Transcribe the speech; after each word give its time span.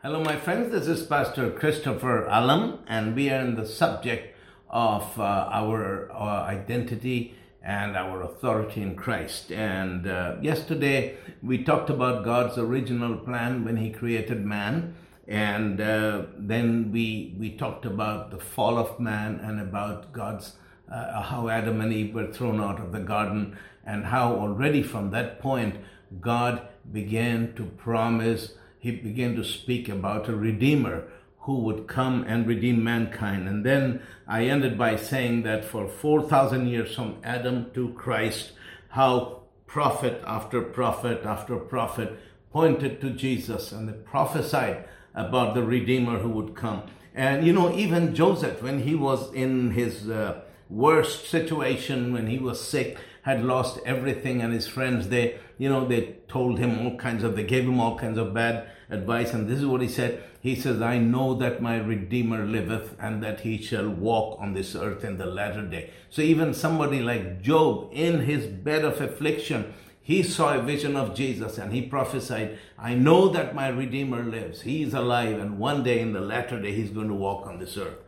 Hello, 0.00 0.22
my 0.22 0.36
friends. 0.36 0.70
This 0.70 0.86
is 0.86 1.04
Pastor 1.04 1.50
Christopher 1.50 2.24
Alam, 2.26 2.84
and 2.86 3.16
we 3.16 3.30
are 3.30 3.40
in 3.40 3.56
the 3.56 3.66
subject 3.66 4.32
of 4.70 5.18
uh, 5.18 5.48
our, 5.50 6.08
our 6.12 6.44
identity 6.44 7.34
and 7.64 7.96
our 7.96 8.22
authority 8.22 8.80
in 8.80 8.94
Christ. 8.94 9.50
And 9.50 10.06
uh, 10.06 10.36
yesterday 10.40 11.16
we 11.42 11.64
talked 11.64 11.90
about 11.90 12.24
God's 12.24 12.56
original 12.58 13.16
plan 13.16 13.64
when 13.64 13.76
He 13.76 13.90
created 13.90 14.46
man, 14.46 14.94
and 15.26 15.80
uh, 15.80 16.26
then 16.38 16.92
we 16.92 17.34
we 17.36 17.56
talked 17.56 17.84
about 17.84 18.30
the 18.30 18.38
fall 18.38 18.78
of 18.78 19.00
man 19.00 19.40
and 19.42 19.60
about 19.60 20.12
God's 20.12 20.52
uh, 20.88 21.22
how 21.22 21.48
Adam 21.48 21.80
and 21.80 21.92
Eve 21.92 22.14
were 22.14 22.32
thrown 22.32 22.60
out 22.60 22.78
of 22.78 22.92
the 22.92 23.00
garden, 23.00 23.58
and 23.84 24.04
how 24.04 24.32
already 24.36 24.80
from 24.80 25.10
that 25.10 25.40
point 25.40 25.74
God 26.20 26.68
began 26.92 27.52
to 27.54 27.64
promise 27.64 28.52
he 28.78 28.92
began 28.92 29.34
to 29.36 29.44
speak 29.44 29.88
about 29.88 30.28
a 30.28 30.36
redeemer 30.36 31.04
who 31.40 31.60
would 31.60 31.86
come 31.86 32.24
and 32.28 32.46
redeem 32.46 32.84
mankind. 32.84 33.48
And 33.48 33.64
then 33.64 34.02
I 34.26 34.44
ended 34.44 34.76
by 34.76 34.96
saying 34.96 35.42
that 35.44 35.64
for 35.64 35.88
4,000 35.88 36.66
years 36.66 36.94
from 36.94 37.16
Adam 37.24 37.70
to 37.74 37.88
Christ, 37.94 38.52
how 38.90 39.42
prophet 39.66 40.22
after 40.26 40.60
prophet 40.60 41.24
after 41.24 41.56
prophet 41.56 42.18
pointed 42.52 43.00
to 43.00 43.10
Jesus 43.10 43.72
and 43.72 43.88
they 43.88 43.92
prophesied 43.92 44.84
about 45.14 45.54
the 45.54 45.62
redeemer 45.62 46.18
who 46.18 46.30
would 46.30 46.54
come. 46.54 46.82
And 47.14 47.46
you 47.46 47.52
know, 47.52 47.74
even 47.74 48.14
Joseph, 48.14 48.62
when 48.62 48.82
he 48.82 48.94
was 48.94 49.32
in 49.32 49.72
his 49.72 50.08
uh, 50.08 50.40
worst 50.70 51.28
situation, 51.28 52.12
when 52.12 52.26
he 52.26 52.38
was 52.38 52.60
sick, 52.60 52.98
had 53.28 53.44
lost 53.44 53.78
everything 53.84 54.40
and 54.40 54.54
his 54.54 54.66
friends 54.66 55.08
they 55.08 55.38
you 55.58 55.68
know 55.68 55.86
they 55.86 56.16
told 56.28 56.58
him 56.58 56.78
all 56.78 56.96
kinds 56.96 57.22
of 57.22 57.36
they 57.36 57.44
gave 57.44 57.64
him 57.64 57.78
all 57.78 57.98
kinds 57.98 58.16
of 58.16 58.32
bad 58.32 58.66
advice 58.88 59.34
and 59.34 59.46
this 59.46 59.58
is 59.58 59.66
what 59.66 59.82
he 59.82 59.88
said 59.88 60.22
he 60.40 60.54
says 60.54 60.80
i 60.80 60.96
know 60.96 61.34
that 61.34 61.60
my 61.60 61.76
redeemer 61.76 62.46
liveth 62.46 62.96
and 62.98 63.22
that 63.22 63.40
he 63.40 63.60
shall 63.60 63.88
walk 63.88 64.40
on 64.40 64.54
this 64.54 64.74
earth 64.74 65.04
in 65.04 65.18
the 65.18 65.26
latter 65.26 65.66
day 65.66 65.90
so 66.08 66.22
even 66.22 66.54
somebody 66.54 67.00
like 67.00 67.42
job 67.42 67.90
in 67.92 68.20
his 68.20 68.46
bed 68.46 68.82
of 68.82 68.98
affliction 68.98 69.74
he 70.00 70.22
saw 70.22 70.54
a 70.54 70.62
vision 70.62 70.96
of 70.96 71.14
Jesus 71.14 71.58
and 71.58 71.70
he 71.70 71.82
prophesied, 71.82 72.58
I 72.78 72.94
know 72.94 73.28
that 73.28 73.54
my 73.54 73.68
Redeemer 73.68 74.24
lives. 74.24 74.62
He 74.62 74.82
is 74.82 74.94
alive, 74.94 75.38
and 75.38 75.58
one 75.58 75.82
day 75.82 76.00
in 76.00 76.14
the 76.14 76.22
latter 76.22 76.58
day, 76.58 76.72
he's 76.72 76.88
going 76.88 77.08
to 77.08 77.14
walk 77.14 77.46
on 77.46 77.58
this 77.58 77.76
earth. 77.76 77.98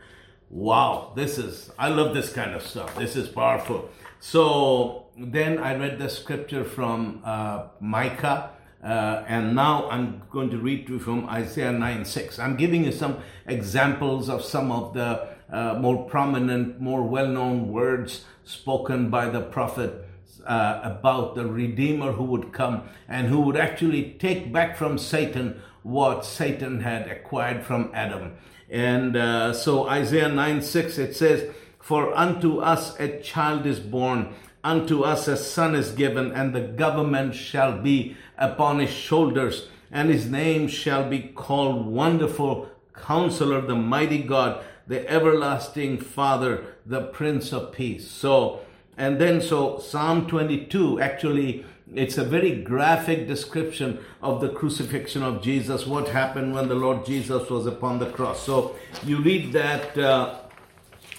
Wow, 0.51 1.13
this 1.15 1.39
is, 1.39 1.71
I 1.79 1.91
love 1.91 2.13
this 2.13 2.33
kind 2.33 2.57
of 2.57 2.67
stuff. 2.67 2.97
This 2.97 3.15
is 3.15 3.29
powerful. 3.29 3.89
So 4.19 5.07
then 5.17 5.59
I 5.59 5.77
read 5.77 6.01
the 6.01 6.09
scripture 6.09 6.65
from 6.65 7.23
uh, 7.25 7.69
Micah. 7.79 8.51
Uh, 8.83 9.23
and 9.29 9.55
now 9.55 9.89
I'm 9.91 10.23
going 10.29 10.51
to 10.51 10.59
read 10.59 10.89
to 10.89 10.95
you 10.95 10.99
from 10.99 11.29
Isaiah 11.29 11.71
9 11.71 12.05
6. 12.05 12.41
I'm 12.41 12.57
giving 12.57 12.85
you 12.85 12.91
some 12.91 13.19
examples 13.47 14.29
of 14.29 14.43
some 14.43 14.73
of 14.73 14.93
the 14.93 15.29
uh, 15.53 15.75
more 15.79 16.09
prominent, 16.09 16.81
more 16.81 17.05
well 17.05 17.29
known 17.29 17.71
words 17.71 18.25
spoken 18.43 19.09
by 19.09 19.29
the 19.29 19.43
prophet 19.43 20.05
uh, 20.47 20.81
about 20.83 21.37
the 21.37 21.47
Redeemer 21.47 22.13
who 22.13 22.25
would 22.25 22.53
come 22.53 22.89
and 23.07 23.29
who 23.29 23.41
would 23.43 23.57
actually 23.57 24.17
take 24.19 24.53
back 24.53 24.77
from 24.77 24.99
Satan 24.99 25.63
what 25.83 26.25
Satan 26.25 26.81
had 26.81 27.09
acquired 27.09 27.65
from 27.65 27.91
Adam. 27.95 28.33
And 28.69 29.17
uh, 29.17 29.53
so 29.53 29.89
Isaiah 29.89 30.29
9 30.29 30.63
6 30.63 30.99
it 30.99 31.17
says, 31.17 31.51
For 31.79 32.15
unto 32.15 32.59
us 32.59 32.99
a 33.01 33.21
child 33.21 33.67
is 33.67 33.81
born 33.81 34.35
Unto 34.63 35.03
us 35.03 35.27
a 35.27 35.39
son 35.39 35.75
is 35.75 35.93
given, 35.93 36.33
and 36.33 36.55
the 36.55 36.61
government 36.61 37.35
shall 37.35 37.81
be 37.81 38.17
upon 38.37 38.79
his 38.79 38.91
shoulders, 38.91 39.69
and 39.91 40.11
his 40.11 40.31
name 40.31 40.69
shall 40.69 41.09
be 41.09 41.21
called 41.21 41.87
Wonderful 41.87 42.69
Counselor, 42.93 43.63
the 43.63 43.75
Mighty 43.75 44.23
God, 44.23 44.63
the 44.87 45.09
Everlasting 45.11 45.99
Father, 45.99 46.77
the 46.85 47.01
Prince 47.01 47.53
of 47.53 47.73
Peace. 47.73 48.11
So, 48.11 48.61
and 48.99 49.19
then 49.19 49.41
so 49.41 49.79
Psalm 49.79 50.27
22 50.27 51.01
actually 51.01 51.65
it's 51.95 52.19
a 52.19 52.25
very 52.25 52.63
graphic 52.63 53.27
description 53.27 53.99
of 54.23 54.41
the 54.41 54.49
crucifixion 54.49 55.23
of 55.23 55.43
Jesus, 55.43 55.87
what 55.87 56.09
happened 56.09 56.55
when 56.55 56.69
the 56.69 56.75
Lord 56.75 57.05
Jesus 57.05 57.51
was 57.51 57.67
upon 57.67 57.99
the 57.99 58.11
cross. 58.11 58.43
So 58.45 58.77
you 59.05 59.19
read 59.19 59.53
that, 59.53 59.99
uh, 59.99 60.39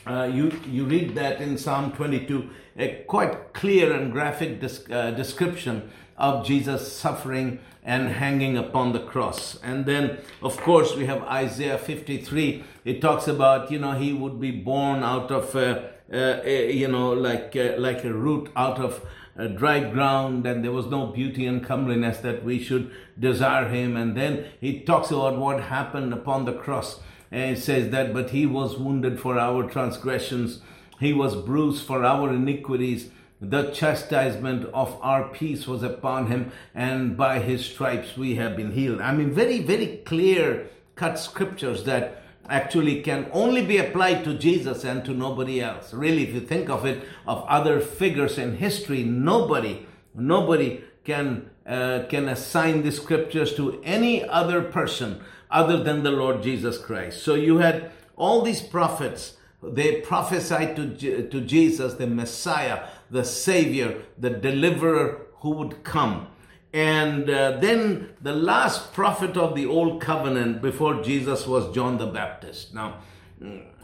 uh, 0.08 0.30
you, 0.34 0.52
you 0.68 0.86
read 0.86 1.16
that 1.16 1.42
in 1.42 1.58
Psalm 1.58 1.92
22 1.92 2.50
a 2.78 3.04
quite 3.08 3.54
clear 3.54 3.92
and 3.92 4.12
graphic 4.12 4.64
uh, 4.90 5.12
description 5.12 5.92
of 6.18 6.46
Jesus 6.46 6.92
suffering 6.92 7.60
and 7.84 8.10
hanging 8.10 8.58
upon 8.58 8.94
the 8.94 9.00
cross. 9.00 9.60
And 9.64 9.86
then, 9.86 10.20
of 10.42 10.56
course, 10.58 10.96
we 10.96 11.06
have 11.06 11.24
Isaiah 11.24 11.78
53. 11.78 12.64
It 12.86 13.02
talks 13.02 13.28
about, 13.28 13.72
you 13.72 13.80
know, 13.80 13.94
he 13.94 14.14
would 14.14 14.40
be 14.40 14.52
born 14.52 15.04
out 15.04 15.32
of, 15.32 15.56
uh, 15.56 15.82
uh, 16.14 16.44
you 16.46 16.88
know, 16.88 17.12
like, 17.12 17.56
uh, 17.56 17.74
like 17.78 18.04
a 18.06 18.14
root 18.14 18.50
out 18.56 18.80
of 18.80 19.04
dry 19.48 19.80
ground, 19.92 20.46
and 20.46 20.64
there 20.64 20.72
was 20.72 20.88
no 20.88 21.08
beauty 21.08 21.46
and 21.46 21.66
comeliness 21.66 22.18
that 22.20 22.44
we 22.44 22.60
should 22.60 22.92
desire 23.20 23.68
him. 23.70 23.96
And 23.96 24.16
then 24.16 24.46
he 24.60 24.82
talks 24.82 25.12
about 25.12 25.38
what 25.38 25.64
happened 25.64 26.14
upon 26.14 26.46
the 26.46 26.54
cross. 26.54 27.00
And 27.32 27.58
it 27.58 27.62
says 27.62 27.92
that, 27.92 28.14
but 28.14 28.32
he 28.32 28.46
was 28.46 28.78
wounded 28.78 29.20
for 29.20 29.40
our 29.40 29.70
transgressions 29.70 30.62
he 31.02 31.14
was 31.14 31.36
bruised 31.36 31.84
for 31.84 32.06
our 32.06 32.32
iniquities. 32.32 33.10
The 33.42 33.72
chastisement 33.72 34.70
of 34.72 35.00
our 35.02 35.30
peace 35.30 35.68
was 35.68 35.82
upon 35.82 36.28
him, 36.28 36.52
and 36.76 37.18
by 37.18 37.40
his 37.40 37.66
stripes 37.66 38.16
we 38.16 38.36
have 38.36 38.56
been 38.56 38.72
healed. 38.72 39.02
I 39.02 39.12
mean, 39.12 39.32
very, 39.32 39.62
very 39.62 39.98
clear 40.06 40.68
cut 40.96 41.18
scriptures 41.18 41.86
that 41.86 42.21
actually 42.50 43.02
can 43.02 43.30
only 43.32 43.66
be 43.66 43.78
applied 43.78 44.24
to 44.24 44.38
Jesus 44.38 44.84
and 44.84 45.06
to 45.06 45.12
nobody 45.12 45.62
else. 45.62 45.94
Really, 45.94 46.24
if 46.24 46.34
you 46.34 46.42
think 46.42 46.70
of 46.70 46.86
it, 46.86 47.04
of 47.28 47.46
other 47.48 47.80
figures 47.80 48.38
in 48.38 48.58
history, 48.58 49.04
nobody, 49.04 49.86
nobody 50.14 50.82
can 51.04 51.50
uh, 51.66 52.04
can 52.10 52.28
assign 52.28 52.84
the 52.84 52.92
scriptures 52.92 53.56
to 53.56 53.82
any 53.84 54.28
other 54.28 54.62
person 54.62 55.22
other 55.50 55.82
than 55.84 56.04
the 56.04 56.12
Lord 56.12 56.42
Jesus 56.42 56.78
Christ. 56.78 57.22
So 57.22 57.36
you 57.36 57.60
had 57.60 57.92
all 58.16 58.42
these 58.42 58.62
prophets 58.62 59.38
they 59.64 60.02
prophesied 60.02 60.76
to, 60.76 61.28
to 61.28 61.42
Jesus, 61.42 61.94
the 61.94 62.08
Messiah, 62.08 62.88
the 63.12 63.24
Savior, 63.24 64.02
the 64.18 64.32
deliverer 64.32 65.28
who 65.36 65.52
would 65.52 65.84
come. 65.84 66.28
And 66.74 67.30
uh, 67.30 67.58
then 67.60 68.10
the 68.22 68.34
last 68.34 68.94
prophet 68.94 69.36
of 69.36 69.56
the 69.56 69.66
Old 69.66 70.02
Covenant 70.02 70.62
before 70.62 71.04
Jesus 71.04 71.46
was 71.46 71.74
John 71.76 71.98
the 71.98 72.08
Baptist. 72.08 72.74
Now, 72.74 73.00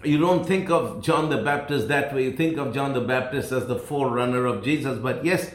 you 0.03 0.17
don't 0.17 0.45
think 0.45 0.69
of 0.69 1.03
John 1.03 1.29
the 1.29 1.41
Baptist 1.41 1.89
that 1.89 2.13
way. 2.13 2.25
You 2.25 2.33
think 2.33 2.57
of 2.57 2.73
John 2.73 2.93
the 2.93 3.01
Baptist 3.01 3.51
as 3.51 3.67
the 3.67 3.77
forerunner 3.77 4.45
of 4.45 4.63
Jesus. 4.63 4.99
But 4.99 5.25
yes, 5.25 5.53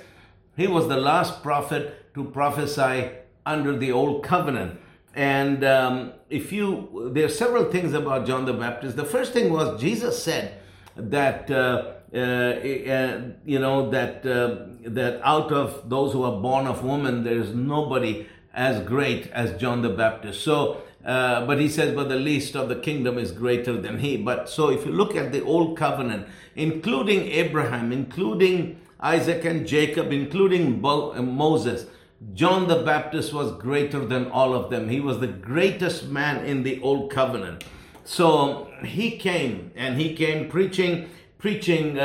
he 0.56 0.66
was 0.66 0.88
the 0.88 0.96
last 0.98 1.42
prophet 1.42 2.12
to 2.14 2.24
prophesy 2.24 3.10
under 3.46 3.76
the 3.76 3.92
Old 3.92 4.22
Covenant. 4.22 4.78
And 5.14 5.64
um, 5.64 6.12
if 6.28 6.52
you, 6.52 7.10
there 7.14 7.26
are 7.26 7.30
several 7.30 7.70
things 7.70 7.94
about 7.94 8.26
John 8.26 8.44
the 8.44 8.52
Baptist. 8.52 8.96
The 8.96 9.04
first 9.04 9.32
thing 9.32 9.52
was 9.52 9.80
Jesus 9.80 10.22
said 10.22 10.58
that 10.96 11.50
uh, 11.50 11.94
uh, 12.14 12.16
uh, 12.16 13.20
you 13.44 13.58
know 13.58 13.90
that 13.90 14.26
uh, 14.26 14.66
that 14.84 15.20
out 15.24 15.50
of 15.52 15.88
those 15.88 16.12
who 16.12 16.22
are 16.24 16.40
born 16.40 16.66
of 16.66 16.84
woman, 16.84 17.24
there 17.24 17.38
is 17.38 17.54
nobody 17.54 18.26
as 18.52 18.86
great 18.86 19.28
as 19.28 19.58
John 19.60 19.82
the 19.82 19.90
Baptist. 19.90 20.42
So. 20.42 20.82
Uh, 21.04 21.44
but 21.46 21.58
he 21.58 21.68
says, 21.68 21.92
but 21.96 22.08
the 22.08 22.14
least 22.14 22.54
of 22.54 22.68
the 22.68 22.76
kingdom 22.76 23.18
is 23.18 23.32
greater 23.32 23.76
than 23.76 23.98
he. 23.98 24.16
But 24.16 24.48
so 24.48 24.70
if 24.70 24.86
you 24.86 24.92
look 24.92 25.16
at 25.16 25.32
the 25.32 25.42
old 25.42 25.76
covenant, 25.76 26.28
including 26.54 27.22
Abraham, 27.22 27.90
including 27.90 28.80
Isaac 29.00 29.44
and 29.44 29.66
Jacob, 29.66 30.12
including 30.12 30.80
Moses, 30.80 31.86
John 32.34 32.68
the 32.68 32.84
Baptist 32.84 33.32
was 33.32 33.50
greater 33.50 34.04
than 34.06 34.30
all 34.30 34.54
of 34.54 34.70
them. 34.70 34.88
He 34.88 35.00
was 35.00 35.18
the 35.18 35.26
greatest 35.26 36.06
man 36.06 36.44
in 36.44 36.62
the 36.62 36.80
old 36.82 37.10
covenant. 37.10 37.64
So 38.04 38.68
he 38.84 39.18
came 39.18 39.72
and 39.76 40.00
he 40.00 40.14
came 40.14 40.48
preaching, 40.48 41.08
preaching 41.38 41.98
uh, 41.98 42.02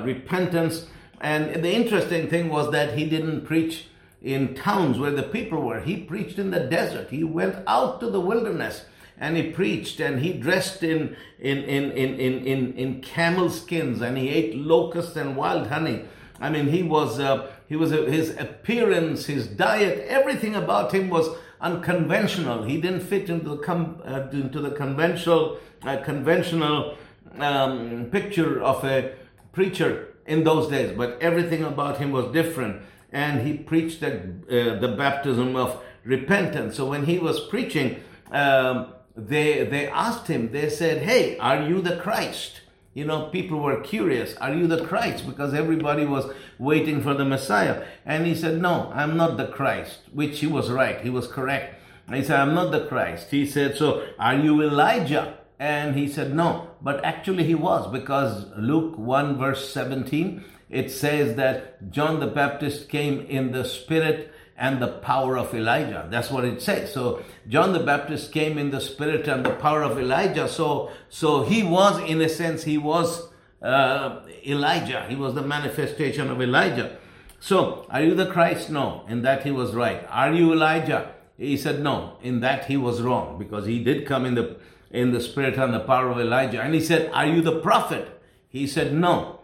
uh, 0.00 0.02
repentance. 0.04 0.86
And 1.20 1.62
the 1.62 1.72
interesting 1.72 2.28
thing 2.28 2.48
was 2.48 2.70
that 2.72 2.96
he 2.96 3.08
didn't 3.08 3.44
preach 3.44 3.86
in 4.22 4.54
towns 4.54 4.98
where 4.98 5.10
the 5.10 5.22
people 5.22 5.62
were. 5.62 5.80
He 5.80 5.96
preached 5.96 6.38
in 6.38 6.50
the 6.50 6.60
desert. 6.60 7.10
He 7.10 7.24
went 7.24 7.56
out 7.66 8.00
to 8.00 8.10
the 8.10 8.20
wilderness 8.20 8.84
and 9.18 9.36
he 9.36 9.50
preached 9.50 10.00
and 10.00 10.20
he 10.20 10.32
dressed 10.32 10.82
in 10.82 11.16
in 11.38 11.58
in 11.58 11.92
in 11.92 12.18
in 12.18 12.46
in, 12.46 12.72
in 12.74 13.00
camel 13.02 13.50
skins 13.50 14.00
and 14.00 14.16
he 14.16 14.30
ate 14.30 14.56
locusts 14.56 15.16
and 15.16 15.36
wild 15.36 15.68
honey. 15.68 16.04
I 16.40 16.48
mean, 16.48 16.68
he 16.68 16.82
was 16.82 17.20
uh, 17.20 17.50
he 17.68 17.76
was 17.76 17.90
his 17.90 18.30
appearance, 18.36 19.26
his 19.26 19.46
diet, 19.46 20.06
everything 20.08 20.54
about 20.54 20.92
him 20.92 21.10
was 21.10 21.28
unconventional. 21.60 22.64
He 22.64 22.80
didn't 22.80 23.00
fit 23.00 23.28
into 23.28 23.50
the 23.50 23.56
com, 23.58 24.02
uh, 24.04 24.28
into 24.32 24.60
the 24.60 24.70
conventional 24.70 25.58
uh, 25.82 25.98
conventional 25.98 26.96
um, 27.38 28.08
picture 28.10 28.62
of 28.62 28.84
a 28.84 29.14
preacher 29.52 30.14
in 30.26 30.44
those 30.44 30.68
days. 30.68 30.96
But 30.96 31.18
everything 31.20 31.64
about 31.64 31.98
him 31.98 32.12
was 32.12 32.32
different, 32.32 32.82
and 33.12 33.46
he 33.46 33.54
preached 33.54 34.00
that, 34.00 34.14
uh, 34.14 34.78
the 34.78 34.94
baptism 34.96 35.56
of 35.56 35.82
repentance. 36.04 36.76
So 36.76 36.86
when 36.86 37.04
he 37.06 37.18
was 37.18 37.40
preaching, 37.40 38.02
um, 38.30 38.94
they, 39.16 39.64
they 39.64 39.88
asked 39.88 40.28
him, 40.28 40.52
they 40.52 40.70
said, 40.70 41.02
Hey, 41.02 41.36
are 41.38 41.62
you 41.62 41.80
the 41.80 41.96
Christ? 41.96 42.59
You 42.92 43.04
know, 43.04 43.28
people 43.28 43.60
were 43.60 43.80
curious, 43.80 44.36
Are 44.36 44.52
you 44.52 44.66
the 44.66 44.84
Christ? 44.84 45.26
Because 45.26 45.54
everybody 45.54 46.04
was 46.04 46.32
waiting 46.58 47.00
for 47.00 47.14
the 47.14 47.24
Messiah. 47.24 47.84
And 48.04 48.26
he 48.26 48.34
said, 48.34 48.60
No, 48.60 48.90
I'm 48.94 49.16
not 49.16 49.36
the 49.36 49.46
Christ, 49.46 50.00
which 50.12 50.40
he 50.40 50.46
was 50.46 50.70
right. 50.70 51.00
He 51.00 51.10
was 51.10 51.28
correct. 51.28 51.76
He 52.12 52.24
said, 52.24 52.40
I'm 52.40 52.54
not 52.54 52.72
the 52.72 52.86
Christ. 52.86 53.30
He 53.30 53.46
said, 53.46 53.76
So 53.76 54.04
are 54.18 54.34
you 54.34 54.60
Elijah? 54.60 55.38
And 55.60 55.94
he 55.94 56.08
said, 56.08 56.34
No. 56.34 56.70
But 56.82 57.04
actually, 57.04 57.44
he 57.44 57.54
was 57.54 57.90
because 57.92 58.46
Luke 58.56 58.98
1 58.98 59.38
verse 59.38 59.72
17, 59.72 60.42
it 60.68 60.90
says 60.90 61.36
that 61.36 61.90
John 61.90 62.18
the 62.18 62.26
Baptist 62.26 62.88
came 62.88 63.20
in 63.26 63.52
the 63.52 63.64
spirit 63.64 64.32
and 64.60 64.80
the 64.80 64.88
power 64.88 65.38
of 65.38 65.54
Elijah. 65.54 66.06
That's 66.10 66.30
what 66.30 66.44
it 66.44 66.60
says. 66.60 66.92
So 66.92 67.24
John 67.48 67.72
the 67.72 67.80
Baptist 67.80 68.30
came 68.30 68.58
in 68.58 68.70
the 68.70 68.80
spirit 68.80 69.26
and 69.26 69.44
the 69.44 69.54
power 69.54 69.82
of 69.82 69.98
Elijah. 69.98 70.48
So, 70.48 70.90
so 71.08 71.42
he 71.42 71.62
was, 71.62 71.98
in 72.08 72.20
a 72.20 72.28
sense, 72.28 72.64
he 72.64 72.76
was 72.76 73.28
uh, 73.62 74.20
Elijah. 74.46 75.06
He 75.08 75.16
was 75.16 75.34
the 75.34 75.42
manifestation 75.42 76.30
of 76.30 76.42
Elijah. 76.42 76.98
So, 77.40 77.86
are 77.88 78.02
you 78.02 78.14
the 78.14 78.26
Christ? 78.26 78.68
No. 78.68 79.06
In 79.08 79.22
that 79.22 79.44
he 79.44 79.50
was 79.50 79.72
right. 79.72 80.06
Are 80.10 80.34
you 80.34 80.52
Elijah? 80.52 81.14
He 81.38 81.56
said 81.56 81.80
no. 81.80 82.18
In 82.22 82.40
that 82.40 82.66
he 82.66 82.76
was 82.76 83.00
wrong 83.00 83.38
because 83.38 83.64
he 83.64 83.82
did 83.82 84.06
come 84.06 84.26
in 84.26 84.34
the 84.34 84.58
in 84.90 85.12
the 85.12 85.20
spirit 85.20 85.56
and 85.56 85.72
the 85.72 85.80
power 85.80 86.10
of 86.10 86.18
Elijah. 86.18 86.60
And 86.60 86.74
he 86.74 86.80
said, 86.80 87.10
Are 87.14 87.26
you 87.26 87.40
the 87.40 87.60
prophet? 87.60 88.20
He 88.48 88.66
said 88.66 88.92
no. 88.92 89.40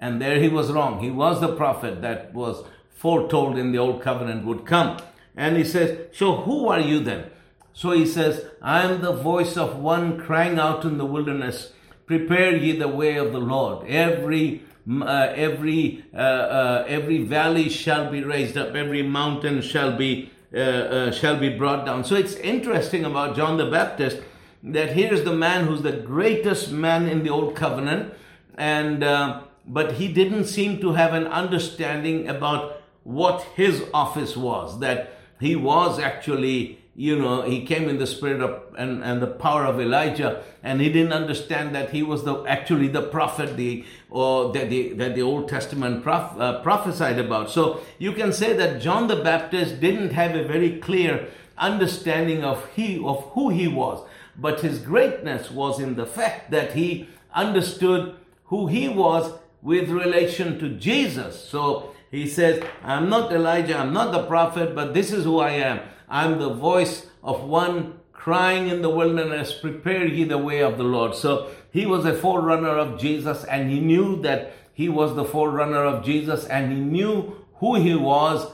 And 0.00 0.20
there 0.20 0.40
he 0.40 0.48
was 0.48 0.70
wrong. 0.70 1.00
He 1.00 1.10
was 1.10 1.40
the 1.40 1.54
prophet 1.56 2.02
that 2.02 2.34
was 2.34 2.64
foretold 3.00 3.56
in 3.56 3.72
the 3.72 3.78
old 3.78 4.02
covenant 4.02 4.44
would 4.44 4.66
come. 4.66 4.98
And 5.34 5.56
he 5.56 5.64
says, 5.64 5.98
So 6.12 6.36
who 6.42 6.68
are 6.68 6.80
you 6.80 7.00
then? 7.00 7.30
So 7.72 7.92
he 7.92 8.04
says, 8.04 8.44
I 8.60 8.82
am 8.82 9.00
the 9.00 9.14
voice 9.14 9.56
of 9.56 9.78
one 9.78 10.20
crying 10.20 10.58
out 10.58 10.84
in 10.84 10.98
the 10.98 11.06
wilderness, 11.06 11.72
prepare 12.04 12.54
ye 12.54 12.72
the 12.72 12.88
way 12.88 13.16
of 13.16 13.32
the 13.32 13.38
Lord. 13.38 13.86
Every 13.88 14.64
uh, 14.86 15.32
every 15.34 16.04
uh, 16.12 16.18
uh, 16.18 16.84
every 16.88 17.24
valley 17.24 17.70
shall 17.70 18.10
be 18.10 18.22
raised 18.22 18.58
up, 18.58 18.74
every 18.74 19.02
mountain 19.02 19.62
shall 19.62 19.96
be 19.96 20.30
uh, 20.52 20.58
uh, 20.58 21.10
shall 21.10 21.38
be 21.38 21.48
brought 21.48 21.86
down. 21.86 22.04
So 22.04 22.16
it's 22.16 22.34
interesting 22.34 23.06
about 23.06 23.34
John 23.34 23.56
the 23.56 23.70
Baptist 23.70 24.20
that 24.62 24.92
here's 24.92 25.24
the 25.24 25.32
man 25.32 25.66
who's 25.66 25.80
the 25.80 25.92
greatest 25.92 26.70
man 26.70 27.08
in 27.08 27.22
the 27.22 27.30
old 27.30 27.56
covenant, 27.56 28.12
and 28.56 29.02
uh, 29.02 29.42
but 29.66 29.92
he 29.92 30.08
didn't 30.12 30.44
seem 30.44 30.80
to 30.82 30.92
have 30.92 31.14
an 31.14 31.26
understanding 31.28 32.28
about 32.28 32.79
what 33.04 33.42
his 33.54 33.84
office 33.94 34.36
was, 34.36 34.80
that 34.80 35.12
he 35.40 35.56
was 35.56 35.98
actually, 35.98 36.78
you 36.94 37.18
know, 37.18 37.42
he 37.42 37.64
came 37.64 37.88
in 37.88 37.98
the 37.98 38.06
spirit 38.06 38.42
of 38.42 38.62
and, 38.76 39.02
and 39.02 39.22
the 39.22 39.26
power 39.26 39.64
of 39.64 39.80
Elijah, 39.80 40.42
and 40.62 40.80
he 40.80 40.92
didn't 40.92 41.12
understand 41.12 41.74
that 41.74 41.90
he 41.90 42.02
was 42.02 42.24
the 42.24 42.44
actually 42.44 42.88
the 42.88 43.02
prophet, 43.02 43.56
the 43.56 43.84
or 44.10 44.52
that 44.52 44.68
the 44.68 44.92
that 44.94 45.14
the 45.14 45.22
Old 45.22 45.48
Testament 45.48 46.02
prof, 46.02 46.38
uh, 46.38 46.60
prophesied 46.62 47.18
about. 47.18 47.50
So 47.50 47.80
you 47.98 48.12
can 48.12 48.32
say 48.32 48.52
that 48.54 48.82
John 48.82 49.08
the 49.08 49.16
Baptist 49.16 49.80
didn't 49.80 50.10
have 50.10 50.34
a 50.34 50.44
very 50.44 50.78
clear 50.78 51.28
understanding 51.56 52.44
of 52.44 52.68
he 52.74 53.02
of 53.02 53.22
who 53.32 53.48
he 53.48 53.66
was, 53.66 54.06
but 54.36 54.60
his 54.60 54.78
greatness 54.78 55.50
was 55.50 55.80
in 55.80 55.94
the 55.94 56.06
fact 56.06 56.50
that 56.50 56.72
he 56.72 57.08
understood 57.34 58.14
who 58.46 58.66
he 58.66 58.88
was 58.88 59.32
with 59.62 59.88
relation 59.88 60.58
to 60.58 60.68
Jesus. 60.68 61.48
So 61.48 61.94
he 62.10 62.26
says, 62.26 62.62
I'm 62.82 63.08
not 63.08 63.32
Elijah, 63.32 63.78
I'm 63.78 63.92
not 63.92 64.12
the 64.12 64.26
prophet, 64.26 64.74
but 64.74 64.94
this 64.94 65.12
is 65.12 65.24
who 65.24 65.38
I 65.38 65.50
am. 65.50 65.80
I'm 66.08 66.38
the 66.38 66.52
voice 66.52 67.06
of 67.22 67.44
one 67.44 68.00
crying 68.12 68.68
in 68.68 68.82
the 68.82 68.90
wilderness, 68.90 69.52
prepare 69.52 70.04
ye 70.06 70.24
the 70.24 70.36
way 70.36 70.60
of 70.60 70.76
the 70.76 70.84
Lord. 70.84 71.14
So 71.14 71.50
he 71.70 71.86
was 71.86 72.04
a 72.04 72.14
forerunner 72.14 72.76
of 72.76 73.00
Jesus 73.00 73.44
and 73.44 73.70
he 73.70 73.80
knew 73.80 74.20
that 74.22 74.52
he 74.72 74.88
was 74.88 75.14
the 75.14 75.24
forerunner 75.24 75.84
of 75.84 76.04
Jesus 76.04 76.44
and 76.46 76.72
he 76.72 76.80
knew 76.80 77.36
who 77.56 77.76
he 77.76 77.94
was 77.94 78.52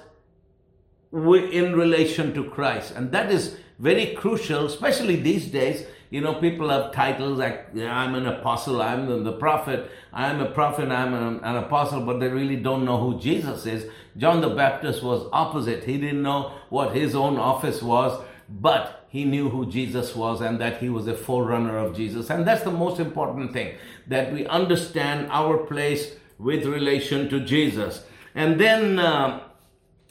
in 1.12 1.74
relation 1.74 2.34
to 2.34 2.44
Christ. 2.44 2.92
And 2.94 3.10
that 3.12 3.32
is 3.32 3.56
very 3.78 4.14
crucial, 4.14 4.66
especially 4.66 5.16
these 5.16 5.46
days 5.46 5.86
you 6.10 6.20
know, 6.20 6.34
people 6.34 6.68
have 6.68 6.92
titles 6.92 7.38
like 7.38 7.76
I'm 7.76 8.14
an 8.14 8.26
apostle, 8.26 8.80
I'm 8.80 9.24
the, 9.24 9.32
prophet, 9.32 9.90
I'm 10.12 10.40
a 10.40 10.50
prophet, 10.50 10.90
I'm 10.90 11.14
an, 11.14 11.40
an, 11.42 11.56
apostle, 11.56 12.00
but 12.00 12.20
they 12.20 12.28
really 12.28 12.56
don't 12.56 12.84
know 12.84 12.98
who 12.98 13.18
Jesus 13.18 13.66
is. 13.66 13.90
John 14.16 14.40
the 14.40 14.50
Baptist 14.50 15.02
was 15.02 15.28
opposite. 15.32 15.84
He 15.84 15.98
didn't 15.98 16.22
know 16.22 16.52
what 16.68 16.94
his 16.94 17.14
own 17.14 17.38
office 17.38 17.82
was, 17.82 18.22
but 18.48 19.06
he 19.08 19.24
knew 19.24 19.48
who 19.48 19.66
Jesus 19.66 20.14
was 20.14 20.40
and 20.40 20.60
that 20.60 20.78
he 20.78 20.88
was 20.88 21.06
a 21.08 21.14
forerunner 21.14 21.76
of 21.78 21.96
Jesus. 21.96 22.30
And 22.30 22.46
that's 22.46 22.62
the 22.62 22.70
most 22.70 23.00
important 23.00 23.52
thing 23.52 23.76
that 24.06 24.32
we 24.32 24.46
understand 24.46 25.28
our 25.30 25.58
place 25.58 26.14
with 26.38 26.66
relation 26.66 27.28
to 27.30 27.40
Jesus. 27.40 28.04
And 28.34 28.60
then 28.60 28.98
uh, 28.98 29.40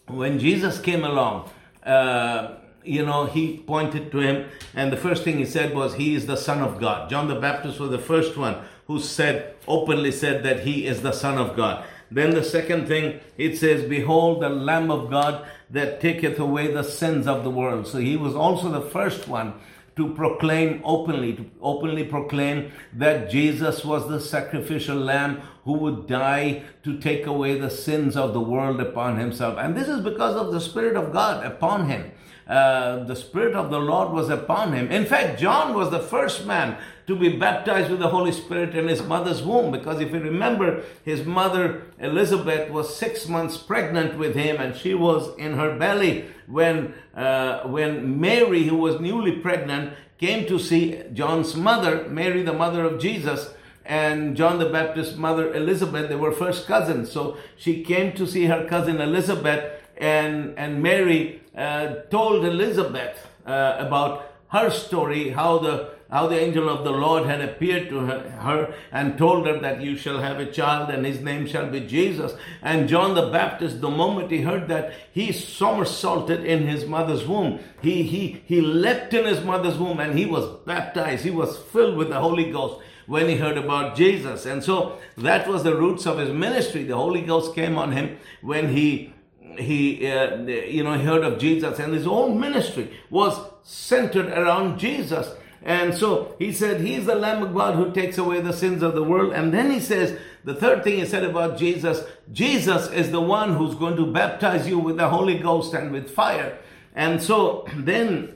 when 0.08 0.40
Jesus 0.40 0.80
came 0.80 1.04
along, 1.04 1.50
uh, 1.86 2.56
you 2.86 3.06
know, 3.06 3.26
he 3.26 3.58
pointed 3.58 4.12
to 4.12 4.20
him, 4.20 4.50
and 4.74 4.92
the 4.92 4.98
first 4.98 5.24
thing 5.24 5.38
he 5.38 5.46
said 5.46 5.74
was, 5.74 5.96
He 5.96 6.16
is 6.16 6.26
the 6.26 6.38
Son 6.38 6.62
of 6.62 6.80
God. 6.80 7.10
John 7.10 7.28
the 7.28 7.40
Baptist 7.40 7.80
was 7.80 7.92
the 7.92 8.00
first 8.00 8.38
one 8.38 8.58
who 8.88 9.00
said, 9.00 9.56
openly 9.68 10.12
said 10.12 10.44
that 10.44 10.62
he 10.62 10.86
is 10.86 11.02
the 11.02 11.12
Son 11.12 11.38
of 11.38 11.56
God. 11.56 11.86
Then 12.12 12.32
the 12.32 12.44
second 12.44 12.88
thing, 12.88 13.20
it 13.38 13.58
says, 13.58 13.90
Behold 13.90 14.42
the 14.42 14.50
Lamb 14.50 14.92
of 14.92 15.10
God 15.10 15.48
that 15.72 16.00
taketh 16.00 16.40
away 16.40 16.72
the 16.72 16.84
sins 16.84 17.28
of 17.28 17.44
the 17.44 17.50
world. 17.50 17.88
So 17.88 17.98
he 17.98 18.16
was 18.16 18.36
also 18.36 18.70
the 18.70 18.90
first 18.90 19.28
one 19.28 19.54
to 19.96 20.14
proclaim 20.14 20.82
openly, 20.84 21.34
to 21.34 21.50
openly 21.62 22.04
proclaim 22.04 22.72
that 22.94 23.30
Jesus 23.30 23.84
was 23.84 24.08
the 24.08 24.20
sacrificial 24.20 24.98
lamb 24.98 25.42
who 25.64 25.74
would 25.74 26.06
die 26.06 26.64
to 26.84 27.00
take 27.00 27.26
away 27.26 27.58
the 27.58 27.70
sins 27.70 28.16
of 28.16 28.34
the 28.34 28.42
world 28.42 28.80
upon 28.80 29.18
himself. 29.18 29.58
And 29.58 29.76
this 29.76 29.88
is 29.88 30.02
because 30.02 30.36
of 30.36 30.52
the 30.52 30.60
Spirit 30.60 30.96
of 30.96 31.12
God 31.12 31.46
upon 31.46 31.90
him. 31.90 32.12
Uh, 32.48 33.04
the 33.06 33.16
Spirit 33.16 33.56
of 33.56 33.72
the 33.72 33.80
Lord 33.80 34.12
was 34.14 34.30
upon 34.30 34.74
him. 34.74 34.92
In 34.92 35.06
fact, 35.06 35.40
John 35.40 35.74
was 35.74 35.90
the 35.90 36.00
first 36.00 36.46
man 36.46 36.78
to 37.08 37.16
be 37.16 37.38
baptized 37.38 37.90
with 37.90 38.00
the 38.00 38.10
Holy 38.10 38.32
Spirit 38.32 38.76
in 38.76 38.88
his 38.88 39.02
mother's 39.02 39.42
womb 39.42 39.72
because 39.72 40.00
if 40.00 40.12
you 40.12 40.20
remember, 40.20 40.84
his 41.04 41.26
mother 41.26 41.84
Elizabeth 42.00 42.70
was 42.70 42.96
six 42.96 43.28
months 43.28 43.58
pregnant 43.58 44.18
with 44.18 44.36
him 44.36 44.58
and 44.58 44.76
she 44.76 44.94
was 44.94 45.36
in 45.38 45.54
her 45.54 45.78
belly 45.78 46.26
when, 46.48 46.94
uh, 47.16 47.62
when 47.68 48.20
Mary, 48.20 48.64
who 48.64 48.78
was 48.78 49.00
newly 49.00 49.34
pregnant, 49.34 49.94
came 50.18 50.48
to 50.48 50.58
see 50.60 51.02
John's 51.14 51.56
mother, 51.56 52.08
Mary, 52.10 52.44
the 52.44 52.54
mother 52.54 52.86
of 52.86 53.00
Jesus 53.00 53.54
and 53.86 54.36
John 54.36 54.58
the 54.58 54.70
Baptist's 54.70 55.16
mother 55.16 55.54
Elizabeth, 55.54 56.10
they 56.10 56.16
were 56.16 56.32
first 56.32 56.66
cousins. 56.66 57.12
So 57.12 57.38
she 57.56 57.84
came 57.84 58.14
to 58.14 58.26
see 58.26 58.46
her 58.46 58.66
cousin 58.66 59.00
Elizabeth, 59.00 59.82
and, 59.98 60.58
and 60.58 60.82
Mary 60.82 61.42
uh, 61.56 61.96
told 62.10 62.46
Elizabeth 62.46 63.28
uh, 63.46 63.76
about 63.80 64.32
her 64.50 64.70
story, 64.70 65.30
how 65.30 65.58
the 65.60 65.96
how 66.10 66.28
the 66.28 66.40
angel 66.40 66.70
of 66.70 66.84
the 66.84 66.92
Lord 66.92 67.26
had 67.26 67.42
appeared 67.42 67.90
to 67.90 68.00
her, 68.02 68.30
her, 68.30 68.76
and 68.92 69.18
told 69.18 69.48
her 69.48 69.60
that 69.60 69.82
you 69.82 69.98
shall 69.98 70.20
have 70.20 70.40
a 70.40 70.52
child 70.52 70.90
and 70.90 71.06
his 71.06 71.20
name 71.20 71.48
shall 71.48 71.70
be 71.70 71.82
Jesus. 71.82 72.34
And 72.62 72.88
John 72.88 73.16
the 73.16 73.30
Baptist, 73.30 73.82
the 73.82 73.90
moment 73.90 74.32
he 74.32 74.42
heard 74.42 74.68
that, 74.68 74.94
he 75.12 75.32
somersaulted 75.32 76.46
in 76.46 76.68
his 76.68 76.86
mother's 76.86 77.26
womb. 77.26 77.60
He, 77.82 78.04
he, 78.04 78.42
he 78.46 78.62
leapt 78.62 79.14
in 79.14 79.26
his 79.26 79.44
mother's 79.44 79.78
womb 79.78 80.00
and 80.00 80.18
he 80.18 80.26
was 80.26 80.46
baptized. 80.66 81.24
He 81.24 81.32
was 81.32 81.58
filled 81.58 81.98
with 81.98 82.10
the 82.10 82.20
Holy 82.20 82.52
Ghost 82.52 82.82
when 83.08 83.28
he 83.28 83.36
heard 83.36 83.58
about 83.58 83.96
Jesus. 83.96 84.46
And 84.46 84.64
so 84.64 85.00
that 85.18 85.48
was 85.48 85.64
the 85.64 85.76
roots 85.76 86.06
of 86.06 86.20
his 86.20 86.30
ministry. 86.30 86.84
The 86.84 86.96
Holy 86.96 87.22
Ghost 87.22 87.56
came 87.56 87.78
on 87.78 87.92
him 87.92 88.18
when 88.42 88.76
he 88.76 89.15
he 89.58 90.08
uh, 90.08 90.38
you 90.38 90.84
know 90.84 90.98
heard 90.98 91.24
of 91.24 91.40
Jesus 91.40 91.80
and 91.80 91.94
his 91.94 92.06
whole 92.06 92.34
ministry 92.34 92.92
was 93.10 93.40
centered 93.64 94.28
around 94.28 94.80
Jesus. 94.80 95.34
And 95.64 95.96
so 95.96 96.36
he 96.38 96.52
said, 96.52 96.82
He's 96.82 97.08
the 97.08 97.16
Lamb 97.16 97.42
of 97.42 97.56
God 97.56 97.76
who 97.76 97.92
takes 97.92 98.20
away 98.20 98.40
the 98.40 98.54
sins 98.54 98.84
of 98.84 98.94
the 98.94 99.04
world. 99.04 99.34
And 99.34 99.52
then 99.52 99.72
he 99.72 99.80
says, 99.80 100.16
the 100.46 100.54
third 100.54 100.84
thing 100.84 101.00
he 101.00 101.06
said 101.08 101.24
about 101.24 101.58
Jesus, 101.58 102.06
Jesus 102.32 102.88
is 102.92 103.10
the 103.10 103.20
one 103.20 103.56
who's 103.56 103.74
going 103.74 103.96
to 103.98 104.06
baptize 104.06 104.68
you 104.68 104.78
with 104.78 104.98
the 104.98 105.10
Holy 105.10 105.40
Ghost 105.40 105.74
and 105.74 105.92
with 105.92 106.12
fire. 106.12 106.60
And 106.94 107.22
so 107.22 107.68
then, 107.76 108.36